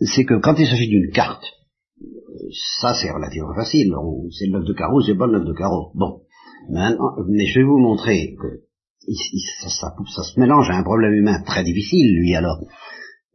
c'est 0.00 0.24
que 0.24 0.34
quand 0.34 0.54
il 0.58 0.66
s'agit 0.66 0.88
d'une 0.88 1.10
carte, 1.12 1.44
ça 2.80 2.92
c'est 2.92 3.10
relativement 3.10 3.54
facile, 3.54 3.90
c'est 4.30 4.46
le 4.46 4.58
neuf 4.58 4.64
de 4.66 4.74
carreau, 4.74 5.00
c'est 5.00 5.16
pas 5.16 5.26
le 5.26 5.38
neuf 5.38 5.46
de 5.46 5.54
carreau. 5.54 5.92
Bon, 5.94 6.20
mais 6.68 7.46
je 7.46 7.60
vais 7.60 7.64
vous 7.64 7.78
montrer 7.78 8.34
que 8.38 8.64
ça, 9.68 10.22
se 10.22 10.38
mélange 10.38 10.68
à 10.68 10.76
un 10.76 10.82
problème 10.82 11.14
humain 11.14 11.42
très 11.46 11.64
difficile, 11.64 12.14
lui 12.18 12.34
alors. 12.34 12.58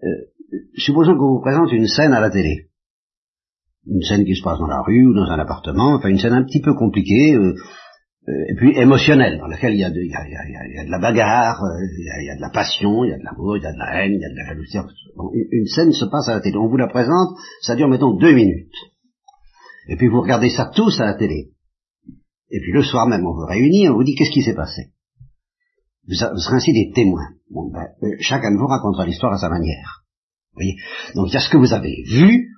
Euh, 0.04 0.08
supposons 0.76 1.18
qu'on 1.18 1.38
vous 1.38 1.42
présente 1.42 1.72
une 1.72 1.88
scène 1.88 2.14
à 2.14 2.22
la 2.22 2.30
télé. 2.30 2.68
Une 3.89 4.01
scène 4.01 4.25
qui 4.25 4.36
se 4.36 4.44
passe 4.44 4.60
dans 4.60 4.67
la 4.67 4.82
rue 4.82 5.06
ou 5.06 5.13
dans 5.13 5.32
un 5.32 5.39
appartement, 5.39 5.96
enfin 5.96 6.10
une 6.10 6.20
scène 6.20 6.34
un 6.34 6.44
petit 6.44 6.62
peu 6.62 6.74
compliquée, 6.74 7.36
euh, 7.36 7.56
euh, 8.29 8.46
et 8.50 8.56
puis 8.56 8.77
émotionnel, 8.77 9.38
dans 9.39 9.48
lequel 9.48 9.74
il 9.74 9.79
y 9.79 9.84
a 9.86 9.89
de, 9.89 10.01
il 10.01 10.12
y 10.12 10.13
a, 10.13 10.25
il 10.27 10.75
y 10.75 10.79
a, 10.79 10.86
de 10.86 10.91
la 10.91 11.00
bagarre, 11.00 11.63
euh, 11.63 11.79
il 11.98 12.06
y 12.06 12.10
a, 12.10 12.22
il 12.22 12.25
y 12.25 12.29
a, 12.29 12.36
de 12.36 12.41
la 12.41 12.50
passion, 12.50 13.06
il 13.06 13.12
y 13.12 13.13
a 13.13 13.17
de 13.17 13.24
l'amour, 13.24 13.56
il 13.56 13.63
y 13.63 13.65
a 13.65 13.72
de 13.72 13.77
la 13.77 14.03
haine, 14.03 14.13
il 14.13 14.20
y 14.20 14.25
a 14.25 14.29
de 14.29 14.36
la 14.36 14.46
jalousie. 14.48 14.77
une, 15.51 15.65
scène 15.67 15.94
se 15.94 16.06
passe 16.06 16.27
à 16.27 16.34
la 16.34 16.41
télé. 16.41 16.58
On 16.58 16.67
vous 16.67 16.75
la 16.75 16.88
présente, 16.88 17.38
ça 17.62 17.77
dure 17.77 17.88
mettons 17.88 18.17
deux 18.17 18.34
minutes. 18.34 18.75
Et 19.88 19.96
puis 19.96 20.10
vous 20.10 20.22
regardez 20.22 20.50
ça 20.50 20.70
tous 20.75 21.00
à 21.00 21.06
la 21.06 21.13
télé. 21.13 21.51
Et 22.50 22.60
puis 22.60 22.74
le 22.74 22.84
soir 22.84 23.08
même, 23.08 23.25
on 23.25 23.34
vous 23.34 23.46
réunit, 23.46 23.88
on 23.88 23.96
vous 23.96 24.03
dit 24.03 24.15
qu'est-ce 24.15 24.32
qui 24.32 24.44
s'est 24.44 24.56
passé. 24.56 24.91
Vous, 26.08 26.15
serez 26.15 26.56
ainsi 26.56 26.74
des 26.74 26.91
témoins. 26.94 27.29
Bon, 27.50 27.70
ben, 27.72 27.88
euh, 28.03 28.15
chacun 28.20 28.51
de 28.51 28.58
vous 28.58 28.67
racontera 28.67 29.06
l'histoire 29.06 29.34
à 29.34 29.38
sa 29.38 29.50
manière. 29.50 30.03
Vous 30.51 30.60
voyez 30.60 30.75
Donc 31.15 31.27
il 31.29 31.34
y 31.34 31.38
a 31.38 31.39
ce 31.39 31.50
que 31.50 31.58
vous 31.58 31.74
avez 31.74 32.03
vu, 32.03 32.50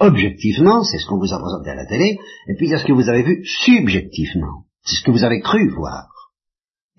objectivement, 0.00 0.82
c'est 0.82 0.98
ce 0.98 1.06
qu'on 1.06 1.18
vous 1.18 1.32
a 1.32 1.38
présenté 1.38 1.70
à 1.70 1.74
la 1.74 1.86
télé, 1.86 2.18
et 2.48 2.54
puis 2.56 2.66
il 2.66 2.70
y 2.70 2.74
a 2.74 2.78
ce 2.78 2.84
que 2.84 2.92
vous 2.92 3.08
avez 3.08 3.22
vu 3.22 3.44
subjectivement. 3.44 4.64
C'est 4.84 4.96
ce 4.96 5.02
que 5.02 5.10
vous 5.10 5.24
avez 5.24 5.40
cru 5.40 5.68
voir. 5.70 6.08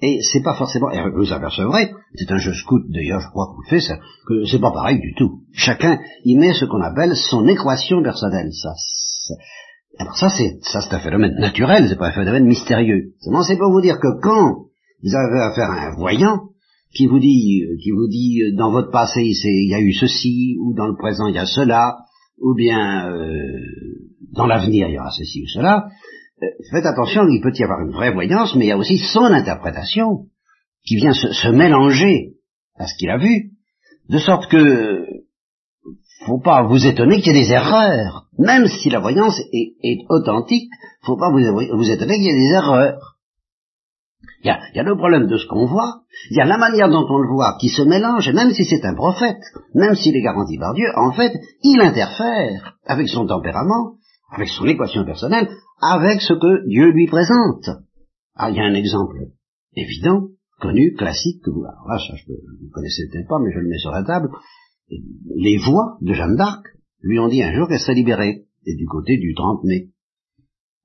Et 0.01 0.19
c'est 0.21 0.43
pas 0.43 0.53
forcément, 0.53 0.91
et 0.91 1.01
vous 1.09 1.33
apercevrez, 1.33 1.91
c'est 2.15 2.31
un 2.31 2.37
jeu 2.37 2.53
scout 2.53 2.83
d'ailleurs, 2.89 3.21
je 3.21 3.29
crois 3.29 3.47
qu'on 3.47 3.67
fait 3.67 3.81
ça, 3.81 3.97
que 4.27 4.45
c'est 4.45 4.59
pas 4.59 4.71
pareil 4.71 4.99
du 4.99 5.15
tout. 5.15 5.41
Chacun 5.53 5.99
y 6.23 6.35
met 6.35 6.53
ce 6.53 6.65
qu'on 6.65 6.81
appelle 6.81 7.15
son 7.15 7.47
équation 7.47 8.03
personnelle. 8.03 8.51
Ça, 8.53 8.73
alors 9.97 10.15
ça 10.15 10.29
c'est, 10.29 10.59
ça 10.61 10.81
c'est 10.81 10.93
un 10.93 10.99
phénomène 10.99 11.35
naturel, 11.39 11.87
c'est 11.89 11.97
pas 11.97 12.09
un 12.09 12.11
phénomène 12.13 12.45
mystérieux. 12.45 13.13
Seulement 13.21 13.41
c'est 13.41 13.57
pour 13.57 13.71
vous 13.71 13.81
dire 13.81 13.99
que 13.99 14.19
quand 14.21 14.67
vous 15.03 15.15
avez 15.15 15.39
affaire 15.39 15.71
à 15.71 15.87
un 15.87 15.95
voyant, 15.95 16.49
qui 16.93 17.07
vous 17.07 17.19
dit, 17.19 17.63
qui 17.83 17.91
vous 17.91 18.07
dit, 18.07 18.39
dans 18.55 18.71
votre 18.71 18.91
passé, 18.91 19.21
il 19.21 19.69
y 19.69 19.75
a 19.75 19.79
eu 19.79 19.93
ceci, 19.93 20.57
ou 20.61 20.73
dans 20.75 20.87
le 20.87 20.95
présent, 20.95 21.27
il 21.27 21.35
y 21.35 21.39
a 21.39 21.45
cela, 21.45 21.97
ou 22.39 22.53
bien, 22.55 23.09
euh, 23.09 23.31
dans 24.33 24.45
l'avenir, 24.45 24.87
il 24.87 24.95
y 24.95 24.99
aura 24.99 25.11
ceci 25.11 25.43
ou 25.43 25.47
cela, 25.47 25.87
euh, 26.41 26.45
faites 26.71 26.85
attention, 26.85 27.27
il 27.27 27.41
peut 27.41 27.53
y 27.55 27.63
avoir 27.63 27.81
une 27.81 27.91
vraie 27.91 28.13
voyance, 28.13 28.55
mais 28.55 28.65
il 28.65 28.69
y 28.69 28.71
a 28.71 28.77
aussi 28.77 28.97
son 28.97 29.25
interprétation 29.25 30.27
qui 30.85 30.95
vient 30.95 31.13
se, 31.13 31.49
mélanger 31.49 32.35
à 32.75 32.87
ce 32.87 32.95
qu'il 32.97 33.09
a 33.09 33.17
vu, 33.17 33.51
de 34.09 34.19
sorte 34.19 34.47
que 34.49 35.05
faut 36.25 36.39
pas 36.39 36.63
vous 36.63 36.85
étonner 36.85 37.21
qu'il 37.21 37.35
y 37.35 37.37
ait 37.37 37.43
des 37.43 37.51
erreurs, 37.51 38.27
même 38.37 38.67
si 38.67 38.89
la 38.89 38.99
voyance 38.99 39.39
est, 39.51 39.75
est 39.83 39.99
authentique, 40.09 40.69
faut 41.03 41.17
pas 41.17 41.31
vous, 41.31 41.39
vous 41.39 41.89
étonner 41.89 42.15
qu'il 42.15 42.25
y 42.25 42.29
ait 42.29 42.49
des 42.49 42.55
erreurs. 42.55 43.16
Il 44.43 44.47
y, 44.47 44.79
a, 44.79 44.83
le 44.83 44.95
problème 44.95 45.27
de 45.27 45.37
ce 45.37 45.47
qu'on 45.47 45.65
voit, 45.65 46.01
il 46.29 46.37
y 46.37 46.41
a 46.41 46.45
la 46.45 46.57
manière 46.57 46.89
dont 46.89 47.05
on 47.09 47.17
le 47.17 47.27
voit 47.27 47.57
qui 47.59 47.69
se 47.69 47.81
mélange, 47.81 48.27
et 48.27 48.33
même 48.33 48.51
si 48.51 48.65
c'est 48.65 48.85
un 48.85 48.93
prophète, 48.93 49.41
même 49.73 49.95
s'il 49.95 50.15
est 50.15 50.21
garanti 50.21 50.57
par 50.57 50.73
Dieu, 50.73 50.87
en 50.95 51.11
fait, 51.11 51.33
il 51.63 51.81
interfère 51.81 52.77
avec 52.85 53.09
son 53.09 53.25
tempérament, 53.25 53.95
avec 54.31 54.47
son 54.49 54.65
équation 54.65 55.05
personnelle, 55.05 55.49
avec 55.81 56.21
ce 56.21 56.33
que 56.33 56.67
Dieu 56.67 56.91
lui 56.91 57.07
présente. 57.07 57.69
Ah, 58.35 58.49
il 58.51 58.55
y 58.55 58.59
a 58.59 58.63
un 58.63 58.73
exemple 58.73 59.17
évident, 59.75 60.27
connu, 60.59 60.93
classique, 60.93 61.41
que 61.43 61.51
vous, 61.51 61.63
alors 61.63 61.87
là, 61.87 61.97
ça, 61.97 62.15
je, 62.15 62.31
vous 62.31 62.69
connaissez 62.71 63.07
peut-être 63.11 63.27
pas, 63.27 63.39
mais 63.39 63.51
je 63.51 63.59
le 63.59 63.67
mets 63.67 63.79
sur 63.79 63.91
la 63.91 64.03
table. 64.03 64.29
Les 65.35 65.57
voix 65.57 65.97
de 66.01 66.13
Jeanne 66.13 66.35
d'Arc 66.35 66.63
lui 67.01 67.19
ont 67.19 67.27
dit 67.27 67.43
un 67.43 67.53
jour 67.53 67.67
qu'elle 67.67 67.79
serait 67.79 67.95
libérée, 67.95 68.45
et 68.65 68.75
du 68.75 68.85
côté 68.85 69.17
du 69.17 69.33
30 69.33 69.63
mai. 69.63 69.89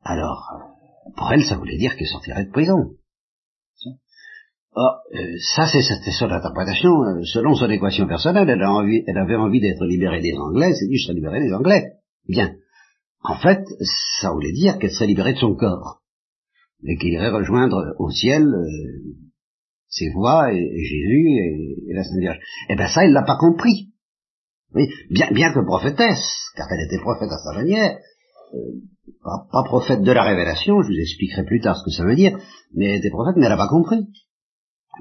Alors, 0.03 0.49
pour 1.17 1.33
elle, 1.33 1.45
ça 1.45 1.57
voulait 1.57 1.79
dire 1.79 1.97
qu'elle 1.97 2.09
sortirait 2.09 2.45
de 2.45 2.51
prison. 2.51 2.95
Or, 4.75 5.03
euh, 5.15 5.19
ça, 5.55 5.67
c'est 5.67 5.83
son 5.83 6.31
interprétation, 6.31 7.03
euh, 7.03 7.25
selon 7.25 7.55
son 7.55 7.69
équation 7.69 8.07
personnelle, 8.07 8.49
elle, 8.49 8.63
a 8.63 8.73
envie, 8.73 9.03
elle 9.07 9.19
avait 9.19 9.37
envie 9.37 9.61
d'être 9.61 9.85
libérée 9.85 10.23
des 10.23 10.33
Anglais, 10.33 10.73
c'est 10.73 10.87
dit, 10.87 10.97
je 10.97 11.05
serais 11.05 11.15
libérée 11.15 11.41
des 11.41 11.53
Anglais. 11.53 11.93
Bien. 12.27 12.55
En 13.23 13.37
fait, 13.37 13.63
ça 14.21 14.33
voulait 14.33 14.53
dire 14.53 14.79
qu'elle 14.79 14.91
serait 14.91 15.07
libérée 15.07 15.35
de 15.35 15.39
son 15.39 15.55
corps, 15.55 16.01
et 16.85 16.97
qu'elle 16.97 17.13
irait 17.13 17.31
rejoindre 17.31 17.95
au 17.99 18.11
ciel 18.11 18.45
euh, 18.45 18.65
ses 19.89 20.09
voix 20.09 20.53
et, 20.53 20.85
Jésus 20.85 21.29
et, 21.89 21.93
la 21.93 22.03
Sainte 22.03 22.19
Vierge. 22.19 22.39
Eh 22.71 22.75
bien 22.75 22.89
ça, 22.89 23.05
elle 23.05 23.13
l'a 23.13 23.25
pas 23.25 23.37
compris. 23.37 23.91
Oui, 24.75 24.89
bien, 25.11 25.31
bien 25.33 25.53
que 25.53 25.61
prophétesse, 25.61 26.51
car 26.57 26.67
elle 26.73 26.87
était 26.87 27.03
prophète 27.03 27.31
à 27.31 27.37
sa 27.37 27.53
manière, 27.53 27.99
euh, 28.55 28.59
pas, 29.23 29.47
pas, 29.53 29.65
prophète 29.65 30.01
de 30.01 30.13
la 30.13 30.23
révélation, 30.23 30.81
je 30.81 30.89
vous 30.89 30.99
expliquerai 30.99 31.45
plus 31.45 31.61
tard 31.61 31.77
ce 31.77 31.85
que 31.85 31.91
ça 31.91 32.05
veut 32.05 32.17
dire, 32.17 32.39
mais 32.75 32.87
elle 32.87 32.99
était 32.99 33.11
prophète, 33.11 33.35
mais 33.37 33.45
elle 33.45 33.53
n'a 33.53 33.59
pas 33.59 33.69
compris. 33.69 34.09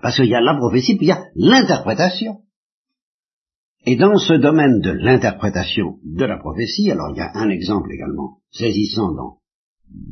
Parce 0.01 0.15
qu'il 0.15 0.29
y 0.29 0.35
a 0.35 0.41
la 0.41 0.55
prophétie, 0.55 0.95
puis 0.95 1.07
il 1.07 1.09
y 1.09 1.13
a 1.13 1.25
l'interprétation. 1.35 2.41
Et 3.85 3.95
dans 3.95 4.15
ce 4.17 4.33
domaine 4.33 4.79
de 4.79 4.91
l'interprétation 4.91 5.99
de 6.03 6.25
la 6.25 6.37
prophétie, 6.37 6.91
alors 6.91 7.09
il 7.11 7.17
y 7.17 7.21
a 7.21 7.31
un 7.33 7.49
exemple 7.49 7.91
également 7.91 8.39
saisissant 8.51 9.11
dans, 9.13 9.41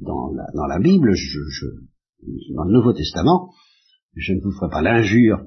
dans, 0.02 0.66
la, 0.68 0.80
Bible, 0.80 1.14
dans 2.56 2.64
le 2.64 2.74
Nouveau 2.74 2.94
Testament, 2.94 3.54
je 4.16 4.34
ne 4.34 4.42
vous 4.42 4.52
ferai 4.52 4.70
pas 4.72 4.82
l'injure 4.82 5.46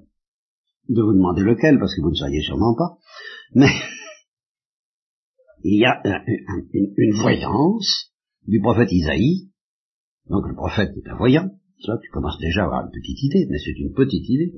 de 0.89 1.03
vous 1.03 1.15
demander 1.15 1.43
lequel, 1.43 1.79
parce 1.79 1.95
que 1.95 2.03
vous 2.03 2.11
ne 2.11 2.17
saviez 2.17 2.43
sûrement 2.43 2.75
pas, 2.77 2.99
mais 3.55 3.71
il 5.65 5.81
y 5.81 5.85
a 5.85 6.01
une, 6.73 7.21
voyance 7.21 8.13
du 8.47 8.61
prophète 8.61 8.91
Isaïe, 8.91 9.51
donc 10.29 10.47
le 10.47 10.55
prophète 10.55 10.91
est 10.97 11.09
un 11.09 11.17
voyant, 11.17 11.51
ça 11.85 11.99
tu 12.03 12.11
commences 12.11 12.39
déjà 12.39 12.63
à 12.63 12.65
avoir 12.65 12.85
une 12.85 12.93
petite 12.93 13.23
idée, 13.23 13.47
mais 13.51 13.59
c'est 13.59 13.79
une 13.79 13.93
petite 13.93 14.29
idée, 14.29 14.53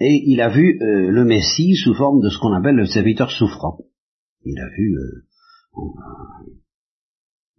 et 0.00 0.22
il 0.26 0.40
a 0.40 0.48
vu 0.48 0.78
euh, 0.82 1.10
le 1.10 1.24
Messie 1.24 1.76
sous 1.76 1.94
forme 1.94 2.20
de 2.20 2.28
ce 2.28 2.38
qu'on 2.38 2.52
appelle 2.52 2.74
le 2.74 2.86
serviteur 2.86 3.30
souffrant. 3.30 3.78
Il 4.44 4.58
a 4.58 4.68
vu, 4.76 4.96
euh, 4.96 5.24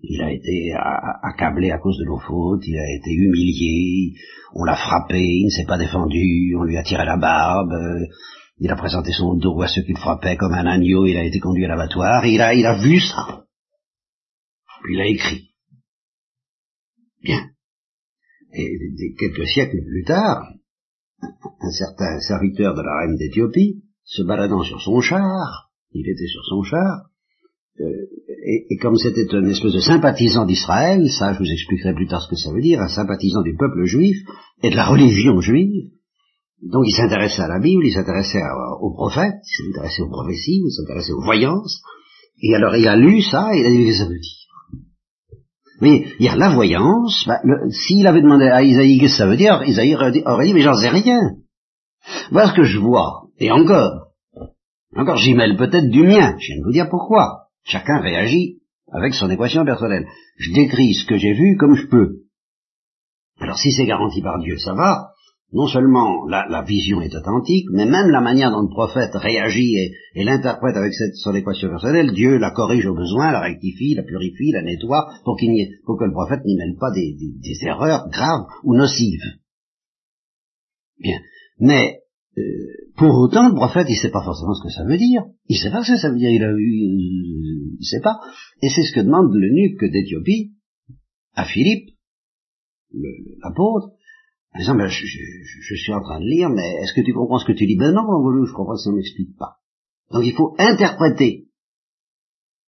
il 0.02 0.22
a 0.22 0.32
été 0.32 0.74
accablé 1.24 1.72
à 1.72 1.78
cause 1.78 1.98
de 1.98 2.06
nos 2.06 2.20
fautes, 2.20 2.68
il 2.68 2.78
a 2.78 2.96
été 2.96 3.14
humilié, 3.14 4.14
on 4.54 4.66
l'a 4.66 4.76
frappé, 4.76 5.24
il 5.24 5.46
ne 5.46 5.50
s'est 5.50 5.66
pas 5.66 5.78
défendu, 5.78 6.56
on 6.60 6.64
lui 6.64 6.76
a 6.76 6.84
tiré 6.84 7.06
la 7.06 7.16
barbe, 7.16 7.72
euh, 7.72 8.06
il 8.60 8.70
a 8.70 8.76
présenté 8.76 9.14
son 9.14 9.36
dos 9.36 9.62
à 9.62 9.68
ceux 9.68 9.84
qui 9.84 9.94
le 9.94 10.00
frappaient 10.00 10.36
comme 10.36 10.54
un 10.54 10.66
agneau, 10.66 11.06
il 11.06 11.16
a 11.16 11.24
été 11.24 11.40
conduit 11.40 11.66
à 11.66 11.70
l'abattoir, 11.70 12.26
il 12.26 12.42
a, 12.42 12.54
il 12.54 12.66
a 12.66 12.78
vu 12.84 13.00
ça. 13.00 13.46
Puis 14.84 14.96
il 14.96 15.02
a 15.02 15.08
écrit. 15.08 15.52
Bien. 17.24 17.53
Et 18.56 19.16
quelques 19.18 19.48
siècles 19.48 19.84
plus 19.86 20.04
tard, 20.04 20.48
un 21.22 21.72
certain 21.72 22.20
serviteur 22.20 22.76
de 22.76 22.82
la 22.82 23.00
reine 23.00 23.18
d'Éthiopie, 23.18 23.84
se 24.04 24.24
baladant 24.24 24.64
sur 24.64 24.82
son 24.82 25.00
char, 25.02 25.72
il 25.92 26.08
était 26.08 26.28
sur 26.28 26.44
son 26.46 26.64
char, 26.64 27.10
euh, 27.80 27.86
et, 28.70 28.78
comme 28.78 28.98
c'était 28.98 29.26
une 29.32 29.50
espèce 29.50 29.74
de 29.74 29.80
sympathisant 29.80 30.46
d'Israël, 30.46 31.10
ça 31.10 31.34
je 31.34 31.40
vous 31.40 31.52
expliquerai 31.52 31.96
plus 31.96 32.08
tard 32.08 32.22
ce 32.22 32.30
que 32.30 32.36
ça 32.36 32.52
veut 32.52 32.62
dire, 32.62 32.82
un 32.82 32.90
sympathisant 32.90 33.42
du 33.42 33.56
peuple 33.56 33.86
juif 33.86 34.18
et 34.62 34.70
de 34.70 34.76
la 34.76 34.86
religion 34.86 35.40
juive, 35.40 35.90
donc 36.62 36.84
il 36.86 36.96
s'intéressait 36.96 37.42
à 37.42 37.48
la 37.48 37.60
Bible, 37.60 37.86
il 37.86 37.94
s'intéressait 37.94 38.42
aux 38.82 38.94
prophètes, 38.94 39.42
il 39.44 39.66
s'intéressait 39.66 40.02
aux 40.02 40.10
prophéties, 40.10 40.62
il 40.64 40.72
s'intéressait 40.72 41.14
aux 41.14 41.24
voyances, 41.24 41.82
et 42.42 42.54
alors 42.56 42.76
il 42.76 42.88
a 42.88 42.96
lu 42.96 43.22
ça, 43.22 43.50
et 43.54 43.60
il 43.60 43.66
a 43.66 43.70
dit 43.70 43.98
ça 43.98 44.06
veut. 44.06 44.20
Mais 45.82 46.06
il 46.20 46.26
y 46.26 46.30
a 46.30 46.36
la 46.36 46.54
voyance, 46.54 47.26
bah, 47.28 47.40
s'il 47.70 48.06
avait 48.08 48.22
demandé 48.22 48.46
à 48.46 48.64
Isaïe 48.64 48.98
ce 48.98 49.04
que 49.04 49.08
ça 49.10 49.28
veut 49.28 49.38
dire, 49.38 49.62
Isaïe 49.64 49.96
aurait 49.96 50.12
dit, 50.12 50.54
mais 50.54 50.62
j'en 50.62 50.76
sais 50.76 50.90
rien. 50.90 51.20
Voilà 52.32 52.50
ce 52.50 52.56
que 52.56 52.64
je 52.64 52.80
vois, 52.80 53.24
et 53.40 53.52
encore, 53.52 54.08
encore 54.96 55.18
j'y 55.18 55.34
mêle 55.34 55.58
peut-être 55.58 55.90
du 55.90 56.04
mien, 56.04 56.36
je 56.40 56.48
viens 56.48 56.60
de 56.60 56.66
vous 56.66 56.72
dire 56.72 56.90
pourquoi. 56.90 57.48
Chacun 57.64 58.00
réagit 58.00 58.60
avec 58.92 59.14
son 59.14 59.30
équation 59.30 59.66
personnelle. 59.66 60.06
Je 60.38 60.54
décris 60.54 60.94
ce 60.94 61.06
que 61.06 61.18
j'ai 61.18 61.34
vu 61.34 61.58
comme 61.58 61.76
je 61.76 61.88
peux. 61.88 62.24
Alors 63.40 63.58
si 63.58 63.72
c'est 63.72 63.86
garanti 63.86 64.22
par 64.22 64.40
Dieu, 64.40 64.58
ça 64.58 64.74
va. 64.74 65.13
Non 65.54 65.68
seulement 65.68 66.26
la, 66.26 66.64
vision 66.64 67.00
est 67.02 67.14
authentique, 67.14 67.68
mais 67.72 67.86
même 67.86 68.10
la 68.10 68.22
manière 68.22 68.50
dont 68.50 68.64
le 68.64 68.70
prophète 68.70 69.14
réagit 69.14 69.76
et, 70.16 70.24
l'interprète 70.24 70.76
avec 70.76 70.94
cette, 70.94 71.16
son 71.16 71.36
équation 71.36 71.70
personnelle, 71.70 72.12
Dieu 72.12 72.40
la 72.40 72.50
corrige 72.50 72.88
au 72.88 72.96
besoin, 72.96 73.32
la 73.32 73.42
rectifie, 73.42 73.94
la 73.94 74.02
purifie, 74.02 74.52
la 74.52 74.64
nettoie, 74.64 75.14
pour, 75.24 75.38
qu'il 75.38 75.52
ait, 75.52 75.70
pour 75.86 76.00
que 76.00 76.06
le 76.06 76.12
prophète 76.12 76.44
n'y 76.44 76.56
mêle 76.56 76.76
pas 76.80 76.90
des, 76.92 77.16
erreurs 77.68 78.10
graves 78.10 78.48
ou 78.64 78.76
nocives. 78.76 79.22
Bien. 81.00 81.20
Mais 81.60 82.00
euh, 82.36 82.42
pour 82.98 83.16
autant, 83.20 83.50
le 83.50 83.54
prophète, 83.54 83.86
il 83.90 83.96
sait 83.96 84.10
pas 84.10 84.24
forcément 84.24 84.56
ce 84.56 84.64
que 84.64 84.74
ça 84.74 84.86
veut 84.86 84.98
dire. 84.98 85.22
Il 85.50 85.58
sait 85.58 85.70
pas 85.70 85.84
ce 85.84 85.92
que 85.92 86.00
ça 86.00 86.10
veut 86.10 86.18
dire. 86.18 86.32
Il 86.32 86.44
a 86.44 86.52
eu, 86.52 87.78
euh, 87.80 87.84
sait 87.84 88.02
pas. 88.02 88.18
Et 88.64 88.70
c'est 88.70 88.82
ce 88.82 88.94
que 88.96 89.02
demande 89.02 89.32
l'eunuque 89.32 89.86
d'Éthiopie 89.92 90.54
à 91.36 91.46
Philippe, 91.46 91.90
l'apôtre. 92.92 93.92
En 94.56 94.60
disant, 94.60 94.76
ben, 94.76 94.88
je, 94.88 95.76
suis 95.76 95.94
en 95.94 96.02
train 96.02 96.20
de 96.20 96.26
lire, 96.26 96.50
mais 96.50 96.76
est-ce 96.82 96.94
que 96.94 97.06
tu 97.06 97.14
comprends 97.14 97.40
ce 97.40 97.46
que 97.46 97.54
tu 97.54 97.66
lis 97.66 97.78
Ben 97.78 97.92
non, 97.92 98.04
je 98.46 98.54
comprends 98.54 98.76
si 98.76 98.88
on 98.90 98.94
m'explique 98.94 99.36
pas. 99.38 99.58
Donc 100.12 100.24
il 100.26 100.34
faut 100.34 100.56
interpréter 100.60 101.48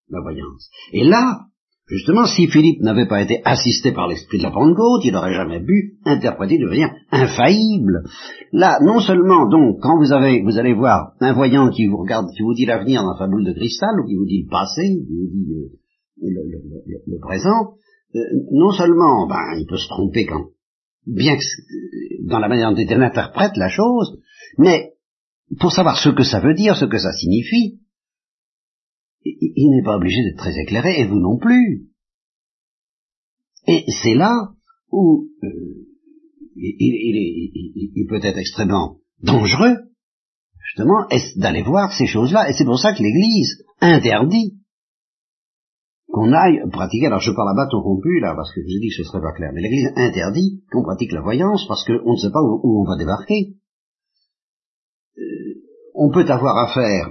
la 0.09 0.21
voyance. 0.21 0.71
Et 0.93 1.05
là, 1.05 1.47
Justement, 1.87 2.25
si 2.25 2.47
Philippe 2.47 2.81
n'avait 2.81 3.07
pas 3.07 3.21
été 3.21 3.43
assisté 3.45 3.93
par 3.93 4.09
l'esprit 4.09 4.39
de 4.39 4.43
la 4.43 4.51
Pentecôte, 4.51 5.05
il 5.05 5.13
n'aurait 5.13 5.35
jamais 5.35 5.63
pu 5.63 5.99
interpréter 6.07 6.57
de 6.57 6.67
manière 6.67 6.95
infaillible. 7.11 8.05
Là, 8.53 8.79
non 8.83 9.01
seulement, 9.01 9.47
donc, 9.51 9.81
quand 9.83 9.99
vous 9.99 10.11
avez, 10.13 10.43
vous 10.43 10.59
allez 10.59 10.73
voir 10.73 11.13
un 11.21 11.35
voyant 11.35 11.69
qui 11.69 11.87
vous 11.87 11.99
regarde, 11.99 12.29
qui 12.35 12.43
vous 12.43 12.55
dit 12.55 12.65
l'avenir 12.65 13.03
dans 13.03 13.19
sa 13.19 13.27
boule 13.27 13.45
de 13.45 13.53
cristal, 13.53 14.01
ou 14.01 14.07
qui 14.07 14.15
vous 14.15 14.25
dit 14.25 14.45
le 14.45 14.51
passé, 14.51 14.83
qui 14.83 15.15
vous 15.15 15.29
dit 15.31 15.47
le, 16.23 17.19
présent, 17.21 17.75
euh, 18.15 18.21
non 18.51 18.71
seulement, 18.71 19.27
ben, 19.27 19.59
il 19.59 19.67
peut 19.69 19.77
se 19.77 19.89
tromper 19.89 20.25
quand, 20.25 20.47
bien 21.07 21.37
que, 21.37 21.43
dans 22.27 22.39
la 22.39 22.49
manière 22.49 22.71
dont 22.71 22.77
il 22.77 23.03
interprète 23.03 23.57
la 23.57 23.69
chose, 23.69 24.21
mais, 24.59 24.93
pour 25.61 25.73
savoir 25.73 25.99
ce 25.99 26.09
que 26.09 26.25
ça 26.25 26.41
veut 26.41 26.55
dire, 26.55 26.77
ce 26.77 26.87
que 26.87 26.99
ça 26.99 27.13
signifie, 27.13 27.81
il 29.25 29.71
n'est 29.71 29.85
pas 29.85 29.97
obligé 29.97 30.23
d'être 30.23 30.39
très 30.39 30.59
éclairé, 30.59 31.01
et 31.01 31.07
vous 31.07 31.21
non 31.21 31.39
plus. 31.39 31.89
Et 33.67 33.85
c'est 34.03 34.15
là 34.15 34.51
où 34.91 35.29
euh, 35.43 35.87
il, 36.57 38.07
peut 38.09 38.21
être 38.23 38.39
extrêmement 38.39 38.99
dangereux, 39.23 39.77
justement, 40.67 41.07
d'aller 41.37 41.63
voir 41.63 41.93
ces 41.93 42.07
choses-là, 42.07 42.49
et 42.49 42.53
c'est 42.53 42.65
pour 42.65 42.79
ça 42.79 42.93
que 42.93 43.03
l'Église 43.03 43.65
interdit 43.81 44.59
qu'on 46.15 46.33
aille 46.33 46.63
pratiquer, 46.71 47.07
alors 47.07 47.19
je 47.19 47.33
parle 47.35 47.51
à 47.51 47.55
bâton 47.55 47.81
rompu 47.81 48.21
là, 48.21 48.35
parce 48.37 48.55
que 48.55 48.61
je 48.61 48.67
vous 48.67 48.77
ai 48.77 48.79
dit 48.79 48.89
que 48.89 49.03
ce 49.03 49.03
serait 49.03 49.21
pas 49.21 49.33
clair, 49.33 49.51
mais 49.53 49.61
l'Église 49.61 49.91
interdit 49.97 50.63
qu'on 50.71 50.85
pratique 50.85 51.11
la 51.11 51.23
voyance 51.23 51.67
parce 51.67 51.85
qu'on 51.85 52.13
ne 52.13 52.17
sait 52.17 52.31
pas 52.31 52.41
où, 52.41 52.61
on 52.63 52.89
va 52.89 52.97
débarquer. 52.97 53.57
Euh, 55.19 55.23
on 55.93 56.13
peut 56.13 56.25
avoir 56.31 56.57
affaire 56.69 57.11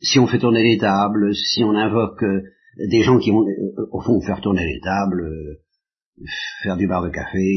si 0.00 0.18
on 0.18 0.26
fait 0.26 0.38
tourner 0.38 0.62
les 0.62 0.76
tables, 0.76 1.34
si 1.34 1.64
on 1.64 1.74
invoque 1.74 2.22
euh, 2.22 2.42
des 2.90 3.00
gens 3.00 3.18
qui 3.18 3.30
vont, 3.30 3.46
euh, 3.48 3.88
au 3.92 4.02
fond, 4.02 4.20
faire 4.20 4.42
tourner 4.42 4.66
les 4.66 4.80
tables, 4.80 5.24
faire 6.62 6.76
du 6.76 6.86
bar 6.86 7.02
de 7.02 7.08
café, 7.08 7.48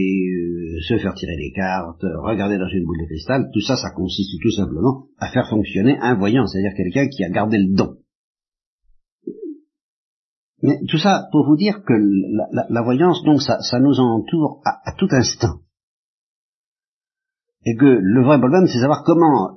se 0.87 0.97
faire 0.99 1.15
tirer 1.15 1.35
les 1.35 1.51
cartes, 1.51 2.05
regarder 2.23 2.57
dans 2.57 2.69
une 2.69 2.85
boule 2.85 3.01
de 3.01 3.07
cristal, 3.07 3.49
tout 3.53 3.59
ça, 3.59 3.75
ça 3.75 3.91
consiste 3.91 4.41
tout 4.41 4.51
simplement 4.51 5.07
à 5.19 5.27
faire 5.31 5.49
fonctionner 5.49 5.97
un 5.99 6.15
voyant, 6.15 6.47
c'est-à-dire 6.47 6.77
quelqu'un 6.77 7.09
qui 7.09 7.25
a 7.25 7.29
gardé 7.29 7.57
le 7.57 7.75
don. 7.75 7.97
Mais 10.61 10.79
tout 10.89 10.97
ça 10.97 11.27
pour 11.31 11.45
vous 11.45 11.55
dire 11.55 11.83
que 11.85 11.93
la, 12.69 12.81
voyance, 12.81 13.23
donc, 13.23 13.41
ça, 13.41 13.79
nous 13.79 13.99
entoure 13.99 14.61
à, 14.65 14.91
tout 14.97 15.07
instant. 15.11 15.59
Et 17.65 17.75
que 17.75 17.85
le 17.85 18.23
vrai 18.23 18.39
problème, 18.39 18.65
c'est 18.67 18.79
savoir 18.79 19.03
comment 19.03 19.53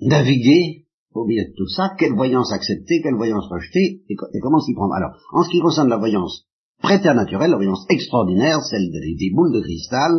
naviguer 0.00 0.86
au 1.14 1.24
milieu 1.26 1.44
de 1.44 1.54
tout 1.56 1.68
ça, 1.68 1.90
quelle 1.98 2.14
voyance 2.14 2.52
accepter, 2.52 3.00
quelle 3.02 3.16
voyance 3.16 3.46
rejeter, 3.50 4.02
et, 4.08 4.16
comment 4.40 4.60
s'y 4.60 4.74
prendre. 4.74 4.94
Alors, 4.94 5.10
en 5.32 5.42
ce 5.42 5.50
qui 5.50 5.60
concerne 5.60 5.88
la 5.88 5.98
voyance 5.98 6.46
préternaturelle, 6.80 7.50
la 7.50 7.56
voyance 7.56 7.84
extraordinaire, 7.90 8.60
celle 8.62 8.90
des 8.90 9.30
boules 9.34 9.52
de 9.52 9.60
cristal, 9.60 10.12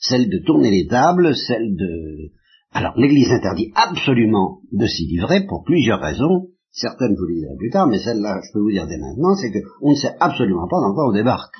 celle 0.00 0.28
de 0.28 0.38
tourner 0.44 0.70
les 0.70 0.86
tables, 0.86 1.34
celle 1.36 1.76
de... 1.76 2.32
Alors, 2.72 2.94
l'Église 2.96 3.30
interdit 3.30 3.70
absolument 3.74 4.60
de 4.72 4.86
s'y 4.86 5.06
livrer 5.06 5.46
pour 5.46 5.62
plusieurs 5.64 6.00
raisons. 6.00 6.48
Certaines, 6.72 7.14
vous 7.16 7.26
les 7.26 7.40
direz 7.40 7.56
plus 7.58 7.70
tard, 7.70 7.86
mais 7.86 7.98
celle-là, 7.98 8.40
je 8.42 8.52
peux 8.52 8.60
vous 8.60 8.70
dire 8.70 8.86
dès 8.86 8.96
maintenant, 8.96 9.36
c'est 9.36 9.52
qu'on 9.52 9.90
ne 9.90 9.94
sait 9.94 10.16
absolument 10.18 10.66
pas 10.68 10.80
dans 10.80 10.94
quoi 10.94 11.08
on 11.08 11.12
débarque. 11.12 11.54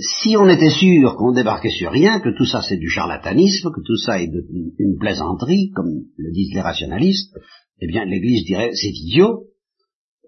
Si 0.00 0.36
on 0.38 0.48
était 0.48 0.70
sûr 0.70 1.16
qu'on 1.16 1.32
débarquait 1.32 1.68
sur 1.68 1.90
rien, 1.90 2.20
que 2.20 2.30
tout 2.30 2.46
ça 2.46 2.62
c'est 2.62 2.78
du 2.78 2.88
charlatanisme, 2.88 3.70
que 3.72 3.82
tout 3.84 3.96
ça 3.96 4.22
est 4.22 4.30
une 4.78 4.96
plaisanterie, 4.98 5.70
comme 5.74 5.90
le 6.16 6.32
disent 6.32 6.54
les 6.54 6.62
rationalistes, 6.62 7.34
eh 7.80 7.86
bien 7.86 8.04
l'Église 8.06 8.46
dirait 8.46 8.70
c'est 8.72 8.92
idiot, 8.92 9.48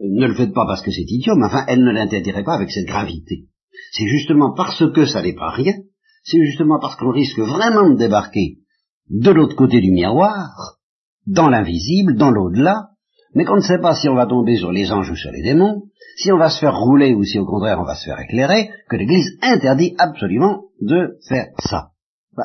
ne 0.00 0.26
le 0.26 0.34
faites 0.34 0.52
pas 0.52 0.66
parce 0.66 0.82
que 0.82 0.90
c'est 0.90 1.08
idiot, 1.08 1.34
mais 1.36 1.46
enfin 1.46 1.64
elle 1.68 1.82
ne 1.82 1.92
l'interdirait 1.92 2.44
pas 2.44 2.56
avec 2.56 2.70
cette 2.70 2.86
gravité. 2.86 3.46
C'est 3.92 4.06
justement 4.06 4.52
parce 4.54 4.84
que 4.92 5.06
ça 5.06 5.22
n'est 5.22 5.34
pas 5.34 5.50
rien, 5.50 5.74
c'est 6.24 6.44
justement 6.44 6.78
parce 6.80 6.96
qu'on 6.96 7.12
risque 7.12 7.38
vraiment 7.38 7.88
de 7.88 7.96
débarquer 7.96 8.58
de 9.08 9.30
l'autre 9.30 9.56
côté 9.56 9.80
du 9.80 9.92
miroir, 9.92 10.78
dans 11.26 11.48
l'invisible, 11.48 12.16
dans 12.16 12.30
l'au-delà, 12.30 12.90
mais 13.34 13.44
qu'on 13.44 13.56
ne 13.56 13.60
sait 13.60 13.80
pas 13.80 13.94
si 13.94 14.08
on 14.08 14.14
va 14.14 14.26
tomber 14.26 14.56
sur 14.56 14.72
les 14.72 14.90
anges 14.92 15.10
ou 15.10 15.16
sur 15.16 15.30
les 15.30 15.42
démons, 15.42 15.82
si 16.16 16.32
on 16.32 16.38
va 16.38 16.48
se 16.48 16.58
faire 16.58 16.76
rouler 16.76 17.14
ou 17.14 17.24
si 17.24 17.38
au 17.38 17.44
contraire 17.44 17.78
on 17.80 17.84
va 17.84 17.94
se 17.94 18.04
faire 18.04 18.20
éclairer, 18.20 18.70
que 18.88 18.96
l'Église 18.96 19.38
interdit 19.42 19.94
absolument 19.98 20.64
de 20.80 21.18
faire 21.28 21.48
ça. 21.58 21.90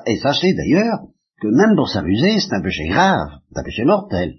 Et 0.06 0.18
sachez 0.18 0.54
d'ailleurs 0.54 1.00
que 1.42 1.48
même 1.48 1.76
pour 1.76 1.90
s'amuser, 1.90 2.40
c'est 2.40 2.56
un 2.56 2.62
péché 2.62 2.88
grave, 2.88 3.30
c'est 3.52 3.60
un 3.60 3.64
péché 3.64 3.86
mortel, 3.86 4.34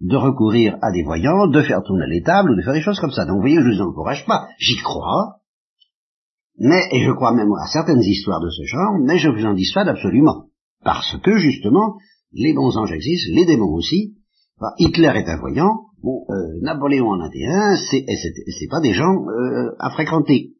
de 0.00 0.16
recourir 0.16 0.76
à 0.82 0.92
des 0.92 1.02
voyants, 1.02 1.48
de 1.48 1.62
faire 1.62 1.82
tourner 1.82 2.06
les 2.08 2.22
tables 2.22 2.50
ou 2.50 2.56
de 2.56 2.62
faire 2.62 2.74
des 2.74 2.82
choses 2.82 3.00
comme 3.00 3.10
ça. 3.10 3.24
Donc 3.24 3.36
vous 3.36 3.42
voyez, 3.42 3.60
je 3.60 3.68
ne 3.68 3.74
vous 3.74 3.90
encourage 3.90 4.24
pas, 4.26 4.48
j'y 4.58 4.76
crois, 4.76 5.36
mais, 6.58 6.88
et 6.90 7.04
je 7.04 7.12
crois 7.12 7.34
même 7.34 7.52
à 7.52 7.66
certaines 7.66 8.02
histoires 8.02 8.40
de 8.40 8.50
ce 8.50 8.64
genre, 8.64 8.98
mais 9.04 9.18
je 9.18 9.28
vous 9.28 9.44
en 9.44 9.54
dissuade 9.54 9.88
absolument. 9.88 10.46
Parce 10.82 11.16
que, 11.22 11.36
justement, 11.36 11.96
les 12.36 12.52
bons 12.52 12.76
anges 12.76 12.92
existent, 12.92 13.32
les 13.34 13.46
démons 13.46 13.74
aussi, 13.74 14.14
Hitler 14.78 15.12
est 15.14 15.28
un 15.28 15.38
voyant, 15.38 15.86
euh, 16.04 16.60
Napoléon 16.62 17.08
en 17.08 17.20
a 17.20 17.28
été 17.28 17.46
un, 17.46 17.76
c'est 17.76 18.68
pas 18.70 18.80
des 18.80 18.92
gens 18.92 19.26
euh, 19.28 19.74
à 19.78 19.90
fréquenter. 19.90 20.54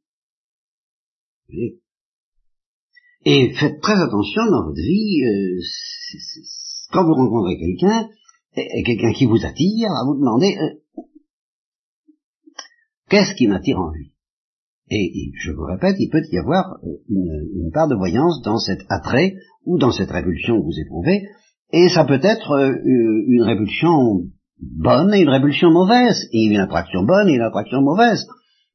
Et 3.24 3.52
faites 3.54 3.80
très 3.80 3.94
attention 3.94 4.42
dans 4.50 4.64
votre 4.64 4.80
vie, 4.80 5.22
euh, 5.24 5.60
quand 6.92 7.04
vous 7.04 7.14
rencontrez 7.14 7.58
quelqu'un, 7.58 8.08
quelqu'un 8.84 9.12
qui 9.12 9.26
vous 9.26 9.44
attire, 9.44 9.90
à 9.90 10.04
vous 10.04 10.18
demander 10.18 10.56
qu'est-ce 13.08 13.34
qui 13.34 13.46
m'attire 13.46 13.78
en 13.78 13.90
lui? 13.90 14.12
Et, 14.88 15.32
je 15.34 15.50
vous 15.50 15.64
répète, 15.64 15.96
il 15.98 16.08
peut 16.10 16.22
y 16.30 16.38
avoir 16.38 16.78
une, 17.08 17.48
une, 17.56 17.70
part 17.72 17.88
de 17.88 17.96
voyance 17.96 18.40
dans 18.42 18.58
cet 18.58 18.80
attrait 18.88 19.34
ou 19.64 19.78
dans 19.78 19.90
cette 19.90 20.10
répulsion 20.10 20.60
que 20.60 20.64
vous 20.64 20.80
éprouvez, 20.80 21.22
et 21.76 21.88
ça 21.88 22.04
peut 22.04 22.20
être 22.22 22.52
euh, 22.52 22.72
une 23.26 23.42
répulsion 23.42 24.22
bonne 24.60 25.12
et 25.12 25.20
une 25.20 25.28
répulsion 25.28 25.70
mauvaise, 25.70 26.28
et 26.32 26.44
une 26.44 26.60
attraction 26.60 27.02
bonne 27.04 27.28
et 27.28 27.34
une 27.34 27.42
attraction 27.42 27.82
mauvaise. 27.82 28.26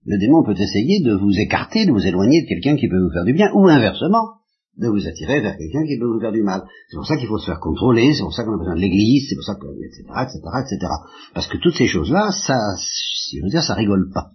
Le 0.05 0.19
démon 0.19 0.43
peut 0.43 0.59
essayer 0.59 1.01
de 1.01 1.13
vous 1.13 1.33
écarter, 1.39 1.85
de 1.85 1.91
vous 1.91 2.05
éloigner 2.05 2.43
de 2.43 2.47
quelqu'un 2.47 2.75
qui 2.75 2.87
peut 2.87 3.01
vous 3.01 3.11
faire 3.11 3.25
du 3.25 3.33
bien, 3.33 3.51
ou 3.53 3.67
inversement, 3.67 4.41
de 4.77 4.87
vous 4.87 5.07
attirer 5.07 5.41
vers 5.41 5.57
quelqu'un 5.57 5.83
qui 5.85 5.97
peut 5.97 6.05
vous 6.05 6.19
faire 6.19 6.31
du 6.31 6.43
mal. 6.43 6.63
C'est 6.89 6.97
pour 6.97 7.05
ça 7.05 7.17
qu'il 7.17 7.27
faut 7.27 7.37
se 7.37 7.45
faire 7.45 7.59
contrôler, 7.59 8.13
c'est 8.13 8.23
pour 8.23 8.33
ça 8.33 8.43
qu'on 8.43 8.53
a 8.53 8.57
besoin 8.57 8.75
de 8.75 8.81
l'église, 8.81 9.27
c'est 9.29 9.35
pour 9.35 9.43
ça 9.43 9.55
que, 9.55 9.67
etc., 9.67 10.03
etc., 10.23 10.39
etc. 10.61 10.91
Parce 11.33 11.47
que 11.47 11.57
toutes 11.57 11.75
ces 11.75 11.87
choses-là, 11.87 12.31
ça, 12.31 12.57
si 12.77 13.37
je 13.37 13.43
veux 13.43 13.49
dire, 13.49 13.63
ça 13.63 13.73
rigole 13.73 14.09
pas. 14.13 14.29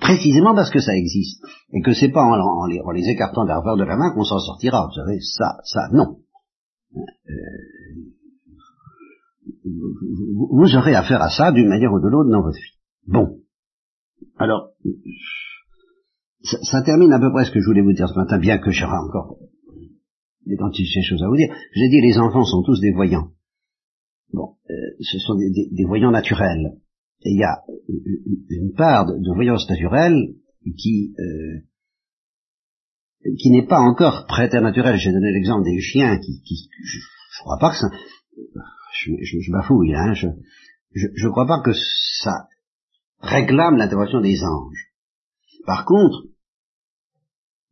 précisément 0.00 0.54
parce 0.54 0.70
que 0.70 0.80
ça 0.80 0.94
existe. 0.94 1.42
Et 1.72 1.80
que 1.82 1.92
c'est 1.92 2.10
pas 2.10 2.22
en, 2.24 2.66
les, 2.66 3.08
écartant 3.08 3.44
d'un 3.44 3.60
de 3.60 3.84
la 3.84 3.96
main 3.96 4.12
qu'on 4.14 4.24
s'en 4.24 4.38
sortira. 4.38 4.86
Vous 4.86 4.94
savez, 4.94 5.18
ça, 5.20 5.56
ça, 5.64 5.88
non. 5.92 6.18
Euh, 6.96 7.02
vous 9.64 10.76
aurez 10.76 10.94
affaire 10.94 11.22
à 11.22 11.30
ça 11.30 11.52
d'une 11.52 11.68
manière 11.68 11.92
ou 11.92 12.00
de 12.00 12.08
l'autre 12.08 12.30
dans 12.30 12.42
votre 12.42 12.58
vie. 12.58 12.78
Bon. 13.06 13.40
Alors, 14.36 14.72
ça, 16.42 16.82
termine 16.82 17.12
à 17.12 17.18
peu 17.18 17.30
près 17.32 17.44
ce 17.44 17.50
que 17.50 17.60
je 17.60 17.66
voulais 17.66 17.82
vous 17.82 17.92
dire 17.92 18.08
ce 18.08 18.14
matin, 18.14 18.38
bien 18.38 18.58
que 18.58 18.70
j'aurai 18.70 18.96
encore 18.96 19.38
des 20.46 20.56
quantités 20.56 21.00
de 21.00 21.04
choses 21.04 21.22
à 21.22 21.28
vous 21.28 21.36
dire. 21.36 21.54
Je 21.74 21.82
ai 21.82 21.88
dit, 21.88 22.00
les 22.00 22.18
enfants 22.18 22.44
sont 22.44 22.62
tous 22.62 22.80
des 22.80 22.92
voyants. 22.92 23.30
Bon, 24.32 24.56
euh, 24.70 24.74
ce 25.00 25.18
sont 25.18 25.34
des, 25.36 25.84
voyants 25.84 26.10
naturels. 26.10 26.72
Et 27.22 27.30
il 27.30 27.38
y 27.38 27.44
a 27.44 27.64
une 28.50 28.72
part 28.72 29.06
de, 29.06 29.34
voyance 29.34 29.68
naturelle 29.68 30.34
qui 30.76 31.14
euh, 31.18 31.60
qui 33.38 33.50
n'est 33.50 33.66
pas 33.66 33.80
encore 33.80 34.26
préternaturelle. 34.26 34.96
J'ai 34.96 35.12
donné 35.12 35.32
l'exemple 35.32 35.64
des 35.64 35.80
chiens 35.80 36.18
qui, 36.18 36.40
qui 36.42 36.68
je, 36.84 36.98
je 36.98 37.40
crois 37.40 37.58
pas 37.58 37.70
que 37.70 37.76
ça, 37.76 37.88
je, 38.94 39.12
je, 39.22 39.40
je 39.40 39.52
bafouille, 39.52 39.94
hein, 39.94 40.12
je, 40.14 40.28
je, 40.92 41.28
crois 41.28 41.46
pas 41.46 41.60
que 41.62 41.72
ça 42.22 42.48
réclame 43.20 43.76
l'intervention 43.76 44.20
des 44.20 44.42
anges. 44.42 44.88
Par 45.66 45.84
contre, 45.84 46.24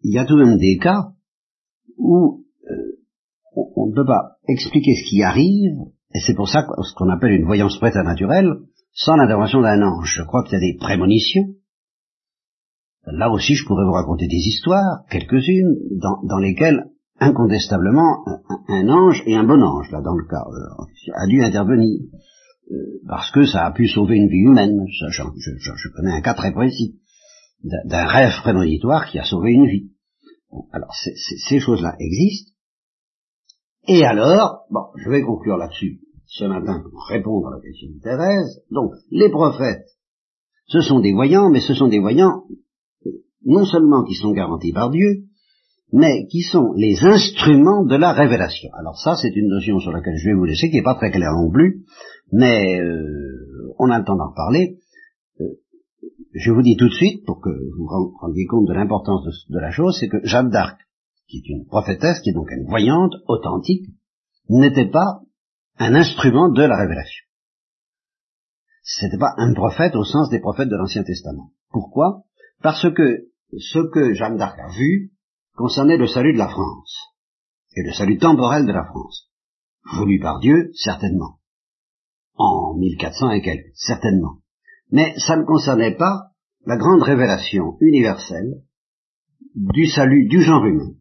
il 0.03 0.15
y 0.15 0.19
a 0.19 0.25
tout 0.25 0.37
de 0.37 0.45
même 0.45 0.59
des 0.59 0.79
cas 0.79 1.13
où 1.97 2.45
euh, 2.71 2.99
on, 3.55 3.89
ne 3.89 3.95
peut 3.95 4.07
pas 4.07 4.37
expliquer 4.49 4.95
ce 4.95 5.09
qui 5.09 5.23
arrive, 5.23 5.79
et 6.15 6.21
c'est 6.27 6.35
pour 6.35 6.49
ça 6.49 6.67
ce 6.83 6.95
qu'on 6.95 7.09
appelle 7.09 7.33
une 7.33 7.47
voyance 7.47 7.79
préternaturelle, 7.79 8.53
sans 8.93 9.17
l'intervention 9.17 9.63
d'un 9.63 9.83
ange. 9.83 10.15
Je 10.17 10.23
crois 10.23 10.43
qu'il 10.45 10.55
y 10.55 10.57
a 10.57 10.73
des 10.73 10.77
prémonitions. 10.79 11.55
Là 13.07 13.31
aussi, 13.31 13.55
je 13.55 13.65
pourrais 13.65 13.85
vous 13.85 13.93
raconter 13.93 14.27
des 14.27 14.37
histoires, 14.37 15.05
quelques-unes, 15.11 15.77
dans, 16.01 16.23
dans 16.25 16.39
lesquelles 16.39 16.91
incontestablement 17.19 18.25
un, 18.69 18.89
ange 18.89 19.23
et 19.27 19.37
un 19.37 19.45
bon 19.45 19.63
ange, 19.63 19.91
là 19.91 20.01
dans 20.03 20.15
le 20.15 20.27
cas, 20.27 20.45
euh, 20.49 21.15
a 21.15 21.27
dû 21.27 21.43
intervenir, 21.43 22.01
euh, 22.71 22.75
parce 23.09 23.31
que 23.31 23.47
ça 23.47 23.65
a 23.65 23.71
pu 23.71 23.89
sauver 23.89 24.17
une 24.17 24.29
vie 24.29 24.43
humaine. 24.43 24.85
je, 24.89 25.07
je, 25.11 25.89
connais 25.95 26.13
un 26.13 26.21
cas 26.21 26.35
très 26.35 26.53
précis 26.53 27.01
d'un 27.63 28.07
rêve 28.07 28.41
prémonitoire 28.43 29.07
qui 29.07 29.19
a 29.19 29.25
sauvé 29.25 29.53
une 29.53 29.67
vie. 29.67 29.91
alors 30.73 30.93
ces 30.93 31.59
choses-là 31.59 31.97
existent. 31.99 32.53
Et 33.89 34.05
alors, 34.05 34.67
bon, 34.71 34.87
je 34.97 35.09
vais 35.09 35.23
conclure 35.23 35.57
là-dessus 35.57 36.01
ce 36.27 36.45
matin 36.45 36.83
pour 36.83 37.07
répondre 37.09 37.49
à 37.49 37.57
la 37.57 37.61
question 37.63 37.89
de 37.89 38.01
Thérèse. 38.01 38.63
Donc, 38.71 38.93
les 39.11 39.31
prophètes, 39.31 39.87
ce 40.67 40.81
sont 40.81 41.01
des 41.01 41.13
voyants, 41.13 41.51
mais 41.51 41.61
ce 41.61 41.73
sont 41.73 41.89
des 41.89 42.01
voyants 42.01 42.43
non 43.45 43.65
seulement 43.65 44.05
qui 44.05 44.15
sont 44.15 44.33
garantis 44.33 44.73
par 44.73 44.91
Dieu, 44.91 45.25
mais 45.93 46.27
qui 46.27 46.41
sont 46.43 46.73
les 46.77 46.99
instruments 47.03 47.85
de 47.85 47.97
la 47.97 48.13
révélation. 48.13 48.71
Alors 48.79 48.99
ça, 48.99 49.15
c'est 49.17 49.35
une 49.35 49.49
notion 49.49 49.79
sur 49.79 49.93
laquelle 49.93 50.17
je 50.17 50.31
vais 50.31 50.35
vous 50.35 50.45
laisser, 50.45 50.69
qui 50.69 50.77
n'est 50.77 50.83
pas 50.83 50.97
très 50.97 51.11
claire 51.11 51.33
non 51.33 51.51
plus, 51.51 51.85
mais 52.33 52.81
euh, 52.81 53.75
on 53.79 53.91
a 53.91 53.99
le 53.99 54.05
temps 54.05 54.17
d'en 54.17 54.31
reparler. 54.31 54.79
Euh, 55.41 55.45
je 56.35 56.51
vous 56.51 56.63
dis 56.63 56.77
tout 56.77 56.89
de 56.89 56.95
suite, 56.95 57.25
pour 57.25 57.41
que 57.41 57.51
vous 57.51 57.87
vous 57.87 58.13
rendiez 58.21 58.47
compte 58.47 58.67
de 58.67 58.75
l'importance 58.75 59.25
de, 59.49 59.59
la 59.59 59.71
chose, 59.71 59.97
c'est 59.99 60.09
que 60.09 60.25
Jeanne 60.25 60.51
d'Arc, 60.51 60.79
qui 61.29 61.39
est 61.39 61.49
une 61.49 61.67
prophétesse, 61.67 62.21
qui 62.21 62.31
est 62.31 62.35
donc 62.35 62.51
une 62.51 62.67
voyante, 62.67 63.15
authentique, 63.29 63.87
n'était 64.49 64.91
pas 64.91 65.21
un 65.79 65.95
instrument 65.95 66.49
de 66.49 66.63
la 66.63 66.77
révélation. 66.77 67.25
C'était 68.83 69.19
pas 69.19 69.35
un 69.37 69.53
prophète 69.55 69.97
au 69.97 70.05
sens 70.05 70.31
des 70.31 70.41
prophètes 70.41 70.69
de 70.69 70.77
l'Ancien 70.77 71.03
Testament. 71.03 71.51
Pourquoi? 71.71 72.26
Parce 72.63 72.87
que 72.95 73.29
ce 73.59 73.79
que 73.93 74.15
Jeanne 74.15 74.37
d'Arc 74.37 74.59
a 74.59 74.69
vu, 74.77 75.13
concernait 75.55 75.97
le 75.97 76.07
salut 76.07 76.33
de 76.33 76.39
la 76.39 76.49
France, 76.49 76.95
et 77.75 77.83
le 77.83 77.93
salut 77.93 78.19
temporel 78.19 78.67
de 78.67 78.73
la 78.73 78.85
France. 78.85 79.31
Voulu 79.97 80.19
par 80.21 80.41
Dieu, 80.41 80.71
certainement. 80.75 81.39
En 82.35 82.75
1400 82.77 83.31
et 83.31 83.43
quelques, 83.43 83.73
certainement. 83.75 84.39
Mais 84.91 85.15
ça 85.19 85.37
ne 85.37 85.45
concernait 85.45 85.97
pas 85.97 86.33
la 86.67 86.77
grande 86.77 87.03
révélation 87.03 87.77
universelle 87.81 88.63
du 89.55 89.87
salut 89.87 90.27
du 90.29 90.43
genre 90.43 90.65
humain, 90.65 90.93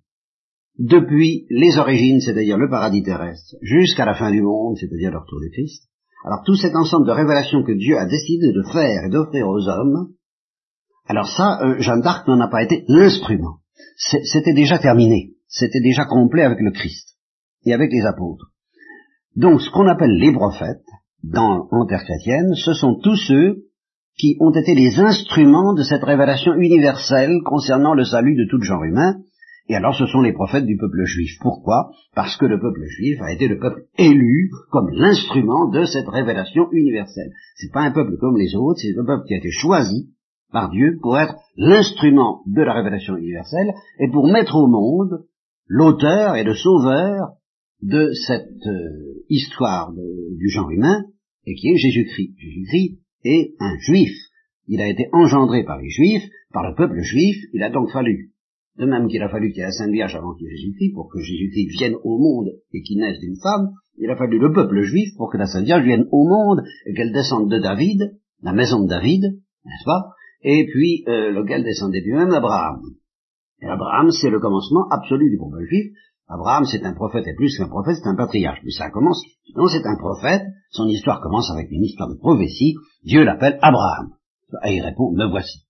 depuis 0.78 1.46
les 1.50 1.78
origines, 1.78 2.22
c'est-à-dire 2.22 2.58
le 2.58 2.70
paradis 2.70 3.04
terrestre, 3.04 3.56
jusqu'à 3.62 4.06
la 4.06 4.16
fin 4.16 4.32
du 4.32 4.42
monde, 4.42 4.78
c'est-à-dire 4.78 5.12
le 5.12 5.20
retour 5.20 5.42
du 5.42 5.50
Christ. 5.52 5.90
Alors 6.26 6.44
tout 6.46 6.56
cet 6.56 6.76
ensemble 6.76 7.08
de 7.08 7.12
révélations 7.12 7.64
que 7.64 7.74
Dieu 7.74 7.98
a 7.98 8.06
décidé 8.06 8.52
de 8.52 8.64
faire 8.72 9.04
et 9.06 9.10
d'offrir 9.10 9.48
aux 9.48 9.68
hommes, 9.68 10.14
alors 11.08 11.28
ça, 11.28 11.60
euh, 11.62 11.76
Jeanne 11.80 12.02
d'Arc 12.02 12.28
n'en 12.28 12.40
a 12.40 12.48
pas 12.48 12.64
été 12.64 12.84
l'instrument 12.88 13.60
c'était 13.96 14.54
déjà 14.54 14.78
terminé, 14.78 15.32
c'était 15.48 15.82
déjà 15.82 16.06
complet 16.06 16.44
avec 16.44 16.60
le 16.60 16.72
Christ 16.72 17.18
et 17.66 17.74
avec 17.74 17.92
les 17.92 18.06
apôtres. 18.06 18.52
Donc 19.36 19.62
ce 19.62 19.70
qu'on 19.70 19.88
appelle 19.88 20.18
les 20.18 20.32
prophètes, 20.32 20.86
dans 21.24 21.68
terre 21.88 22.04
chrétienne, 22.04 22.54
ce 22.56 22.74
sont 22.74 23.00
tous 23.02 23.16
ceux 23.16 23.64
qui 24.18 24.38
ont 24.40 24.52
été 24.52 24.76
les 24.76 25.00
instruments 25.00 25.74
de 25.74 25.84
cette 25.84 26.04
révélation 26.04 26.54
universelle 26.54 27.42
concernant 27.44 27.94
le 27.94 28.06
salut 28.06 28.36
de 28.36 28.48
tout 28.50 28.62
genre 28.62 28.84
humain, 28.84 29.16
et 29.68 29.76
alors 29.76 29.96
ce 29.96 30.06
sont 30.06 30.22
les 30.22 30.32
prophètes 30.32 30.66
du 30.66 30.78
peuple 30.78 31.04
juif. 31.06 31.38
Pourquoi? 31.42 31.90
Parce 32.14 32.38
que 32.38 32.46
le 32.46 32.60
peuple 32.60 32.84
juif 32.86 33.20
a 33.22 33.34
été 33.34 33.48
le 33.48 33.58
peuple 33.58 33.86
élu 33.98 34.52
comme 34.70 34.90
l'instrument 34.92 35.70
de 35.70 35.86
cette 35.86 36.08
révélation 36.08 36.68
universelle. 36.72 37.32
C'est 37.56 37.74
pas 37.74 37.82
un 37.82 37.92
peuple 37.92 38.18
comme 38.20 38.38
les 38.38 38.56
autres, 38.56 38.80
c'est 38.80 38.98
un 38.98 39.06
peuple 39.06 39.26
qui 39.28 39.34
a 39.34 39.38
été 39.38 39.50
choisi 39.52 40.12
par 40.52 40.70
Dieu 40.70 40.98
pour 41.02 41.18
être 41.18 41.36
l'instrument 41.58 42.42
de 42.48 42.62
la 42.62 42.74
révélation 42.74 43.18
universelle 43.18 43.74
et 44.00 44.10
pour 44.10 44.28
mettre 44.28 44.56
au 44.56 44.68
monde 44.68 45.26
l'auteur 45.68 46.36
et 46.36 46.44
le 46.44 46.54
sauveur 46.54 47.34
de 47.82 48.12
cette 48.28 48.66
euh, 48.68 49.24
histoire 49.30 49.92
du 49.94 50.50
genre 50.50 50.72
humain 50.72 51.06
et 51.46 51.56
qui 51.56 51.70
est 51.70 51.78
Jésus-Christ. 51.78 52.34
Jésus-Christ 52.38 53.00
est 53.24 53.56
un 53.60 53.78
juif. 53.80 54.12
Il 54.68 54.82
a 54.82 54.90
été 54.90 55.08
engendré 55.12 55.64
par 55.64 55.80
les 55.80 55.90
juifs, 55.90 56.28
par 56.52 56.68
le 56.68 56.76
peuple 56.76 57.02
juif, 57.02 57.36
il 57.54 57.62
a 57.62 57.70
donc 57.70 57.92
fallu, 57.92 58.32
de 58.78 58.86
même 58.86 59.08
qu'il 59.08 59.22
a 59.22 59.30
fallu 59.30 59.50
qu'il 59.50 59.60
y 59.60 59.62
ait 59.62 59.66
la 59.66 59.72
Sainte 59.72 59.92
Vierge 59.92 60.16
avant 60.16 60.34
qu'il 60.34 60.48
y 60.48 60.50
ait 60.50 60.56
Jésus-Christ, 60.56 60.94
pour 60.94 61.10
que 61.12 61.20
Jésus-Christ 61.20 61.78
vienne 61.78 61.96
au 62.04 62.18
monde 62.18 62.50
et 62.74 62.82
qu'il 62.82 63.00
naisse 63.00 63.20
d'une 63.20 63.38
femme, 63.42 63.72
il 63.98 64.10
a 64.10 64.16
fallu 64.16 64.40
le 64.40 64.52
peuple 64.52 64.82
juif 64.82 65.10
pour 65.18 65.32
que 65.32 65.38
la 65.38 65.46
Sainte 65.46 65.66
Vierge 65.66 65.84
vienne 65.84 66.08
au 66.12 66.28
monde 66.28 66.64
et 66.86 66.94
qu'elle 66.94 67.14
descende 67.14 67.50
de 67.50 67.60
David, 67.60 68.18
la 68.42 68.54
maison 68.54 68.84
de 68.84 68.90
David, 68.90 69.22
n'est-ce 69.24 69.86
pas, 69.86 70.12
et 70.46 70.68
puis 70.72 71.04
euh, 71.08 71.32
lequel 71.32 71.64
descendait 71.64 72.02
du 72.02 72.14
même? 72.14 72.32
Abraham. 72.32 72.80
Et 73.62 73.66
Abraham, 73.66 74.12
c'est 74.12 74.30
le 74.30 74.40
commencement 74.40 74.88
absolu 74.92 75.32
du 75.32 75.38
peuple 75.38 75.66
juif. 75.66 75.92
Abraham, 76.28 76.66
c'est 76.66 76.84
un 76.86 76.94
prophète, 76.94 77.26
et 77.28 77.34
plus 77.36 77.58
qu'un 77.58 77.68
prophète, 77.68 77.98
c'est 78.02 78.10
un 78.10 78.16
patriarche. 78.16 78.60
Mais 78.64 78.72
ça 78.72 78.92
commence, 78.92 79.22
non, 79.56 79.68
c'est 79.68 79.86
un 79.86 79.98
prophète, 79.98 80.44
son 80.70 80.88
histoire 80.88 81.20
commence 81.22 81.50
avec 81.52 81.72
une 81.72 81.84
histoire 81.84 82.10
de 82.10 82.16
prophétie, 82.16 82.76
Dieu 83.04 83.24
l'appelle 83.24 83.58
Abraham. 83.62 84.14
Et 84.66 84.76
il 84.76 84.82
répond, 84.82 85.12
me 85.14 85.28
voici. 85.30 85.66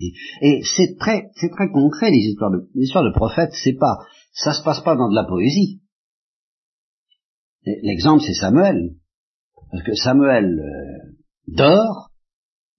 Et, 0.00 0.62
c'est 0.76 0.96
très, 0.98 1.28
c'est 1.36 1.50
très 1.50 1.70
concret, 1.70 2.10
les 2.10 2.28
histoires 2.28 2.50
de, 2.50 2.68
les 2.74 2.86
de 2.86 3.14
prophètes, 3.14 3.52
c'est 3.52 3.76
pas, 3.78 3.98
ça 4.32 4.52
se 4.52 4.62
passe 4.62 4.80
pas 4.80 4.96
dans 4.96 5.10
de 5.10 5.14
la 5.14 5.24
poésie. 5.24 5.80
L'exemple, 7.64 8.22
c'est 8.24 8.34
Samuel. 8.34 8.94
Parce 9.70 9.82
que 9.82 9.94
Samuel 9.94 10.58
euh, 10.58 11.12
dort, 11.48 12.10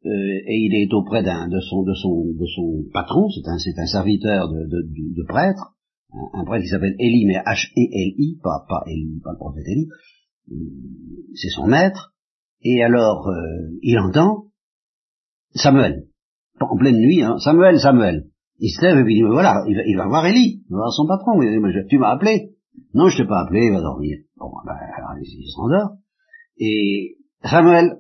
et 0.03 0.57
il 0.57 0.75
est 0.75 0.93
auprès 0.93 1.23
d'un 1.23 1.47
de 1.47 1.60
son 1.60 1.83
de 1.83 1.93
son 1.93 2.25
de 2.25 2.45
son 2.55 2.86
patron, 2.93 3.29
c'est 3.29 3.47
un 3.49 3.57
c'est 3.57 3.77
un 3.79 3.86
serviteur 3.86 4.49
de, 4.49 4.65
de, 4.65 5.15
de, 5.15 5.23
prêtre, 5.27 5.75
un, 6.33 6.45
prêtre 6.45 6.63
qui 6.63 6.69
s'appelle 6.69 6.95
Élie, 6.99 7.25
mais 7.25 7.38
H 7.38 7.71
E 7.75 7.81
L 7.81 8.13
I, 8.17 8.39
pas 8.41 8.65
pas 8.69 8.83
pas 8.86 9.31
le 9.31 9.38
prophète 9.38 9.67
Élie, 9.67 9.88
euh, 10.51 10.55
c'est 11.36 11.49
son 11.49 11.67
maître. 11.67 12.13
Et 12.62 12.83
alors 12.83 13.27
euh, 13.27 13.77
il 13.81 13.97
entend 13.99 14.45
Samuel 15.53 16.07
en 16.60 16.77
pleine 16.77 16.97
nuit, 16.97 17.21
hein, 17.21 17.38
Samuel, 17.39 17.79
Samuel. 17.79 18.27
Il 18.60 18.69
se 18.69 18.81
lève 18.81 18.97
et 18.97 19.03
puis 19.03 19.13
il 19.13 19.23
dit 19.23 19.29
voilà, 19.29 19.63
il 19.67 19.75
va, 19.75 19.81
il 19.86 19.95
va 19.97 20.07
voir 20.07 20.25
Élie, 20.25 20.63
il 20.67 20.71
va 20.71 20.77
voir 20.77 20.91
son 20.91 21.05
patron. 21.05 21.39
tu 21.88 21.97
m'as 21.99 22.12
appelé 22.12 22.55
Non, 22.93 23.07
je 23.07 23.17
t'ai 23.17 23.27
pas 23.27 23.41
appelé, 23.41 23.65
il 23.67 23.73
va 23.73 23.81
dormir. 23.81 24.17
Bon, 24.38 24.49
ben, 24.65 24.73
alors, 24.73 25.12
il 25.21 25.51
s'endort. 25.51 25.97
Et 26.57 27.17
Samuel, 27.43 27.97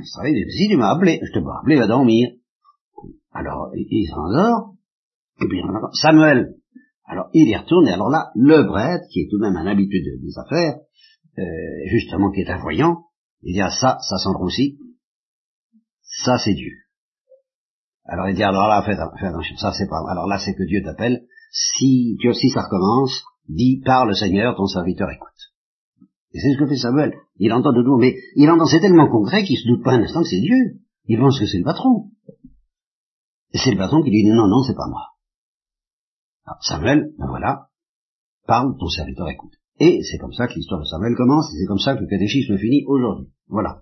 il 0.00 0.06
se 0.06 0.50
si 0.50 0.68
tu 0.68 0.76
m'as 0.76 0.94
appelé, 0.94 1.20
je 1.22 1.32
te 1.32 1.38
appelé, 1.38 1.76
va 1.76 1.86
dormir. 1.86 2.30
Alors, 3.32 3.72
il, 3.74 4.08
s'endort, 4.08 4.74
et 5.40 5.46
puis 5.46 5.60
Samuel, 6.00 6.54
alors 7.04 7.28
il 7.34 7.48
y 7.48 7.56
retourne, 7.56 7.88
et 7.88 7.92
alors 7.92 8.08
là, 8.08 8.30
le 8.34 8.66
prêtre, 8.66 9.04
qui 9.10 9.20
est 9.20 9.28
tout 9.30 9.38
de 9.38 9.42
même 9.42 9.56
un 9.56 9.66
habitude 9.66 10.20
des 10.22 10.38
affaires, 10.38 10.78
euh, 11.38 11.42
justement 11.90 12.30
qui 12.30 12.42
est 12.42 12.50
un 12.50 12.58
voyant, 12.58 13.06
il 13.42 13.54
dit, 13.54 13.60
ah 13.60 13.70
ça, 13.70 13.98
ça 14.00 14.16
aussi, 14.40 14.78
ça 16.02 16.38
c'est 16.38 16.54
Dieu. 16.54 16.72
Alors 18.04 18.28
il 18.28 18.36
dit, 18.36 18.42
alors 18.42 18.68
là, 18.68 18.82
fais, 18.84 18.92
attention, 18.92 19.56
ça 19.56 19.72
c'est 19.72 19.88
pas, 19.88 20.00
alors 20.08 20.26
là 20.26 20.38
c'est 20.38 20.54
que 20.54 20.64
Dieu 20.64 20.82
t'appelle, 20.84 21.24
si, 21.50 22.16
Dieu, 22.20 22.32
si 22.32 22.50
ça 22.50 22.62
recommence, 22.62 23.24
dis, 23.48 23.82
parle 23.84 24.14
Seigneur, 24.14 24.56
ton 24.56 24.66
serviteur 24.66 25.10
écoute. 25.10 25.53
Et 26.34 26.40
c'est 26.40 26.52
ce 26.52 26.58
que 26.58 26.66
fait 26.66 26.76
Samuel. 26.76 27.14
Il 27.36 27.52
entend 27.52 27.72
de 27.72 27.82
tout, 27.82 27.96
mais 27.96 28.16
il 28.34 28.50
entend, 28.50 28.66
c'est 28.66 28.80
tellement 28.80 29.08
concret 29.08 29.44
qu'il 29.44 29.56
se 29.56 29.68
doute 29.68 29.84
pas 29.84 29.92
un 29.92 30.02
instant 30.02 30.22
que 30.22 30.28
c'est 30.28 30.40
Dieu. 30.40 30.80
Il 31.06 31.18
pense 31.18 31.38
que 31.38 31.46
c'est 31.46 31.58
le 31.58 31.64
patron. 31.64 32.10
Et 33.52 33.58
c'est 33.58 33.70
le 33.70 33.78
patron 33.78 34.02
qui 34.02 34.10
dit 34.10 34.24
non, 34.24 34.48
non, 34.48 34.62
c'est 34.64 34.74
pas 34.74 34.88
moi. 34.88 35.14
Alors, 36.44 36.62
Samuel, 36.62 37.14
ben 37.16 37.26
voilà, 37.28 37.68
parle, 38.46 38.76
ton 38.78 38.88
serviteur 38.88 39.28
écoute. 39.28 39.54
Et 39.78 40.02
c'est 40.02 40.18
comme 40.18 40.32
ça 40.32 40.48
que 40.48 40.54
l'histoire 40.54 40.80
de 40.80 40.86
Samuel 40.86 41.14
commence, 41.16 41.52
et 41.54 41.58
c'est 41.58 41.66
comme 41.66 41.78
ça 41.78 41.94
que 41.94 42.00
le 42.00 42.08
catéchisme 42.08 42.58
finit 42.58 42.84
aujourd'hui. 42.86 43.32
Voilà. 43.46 43.80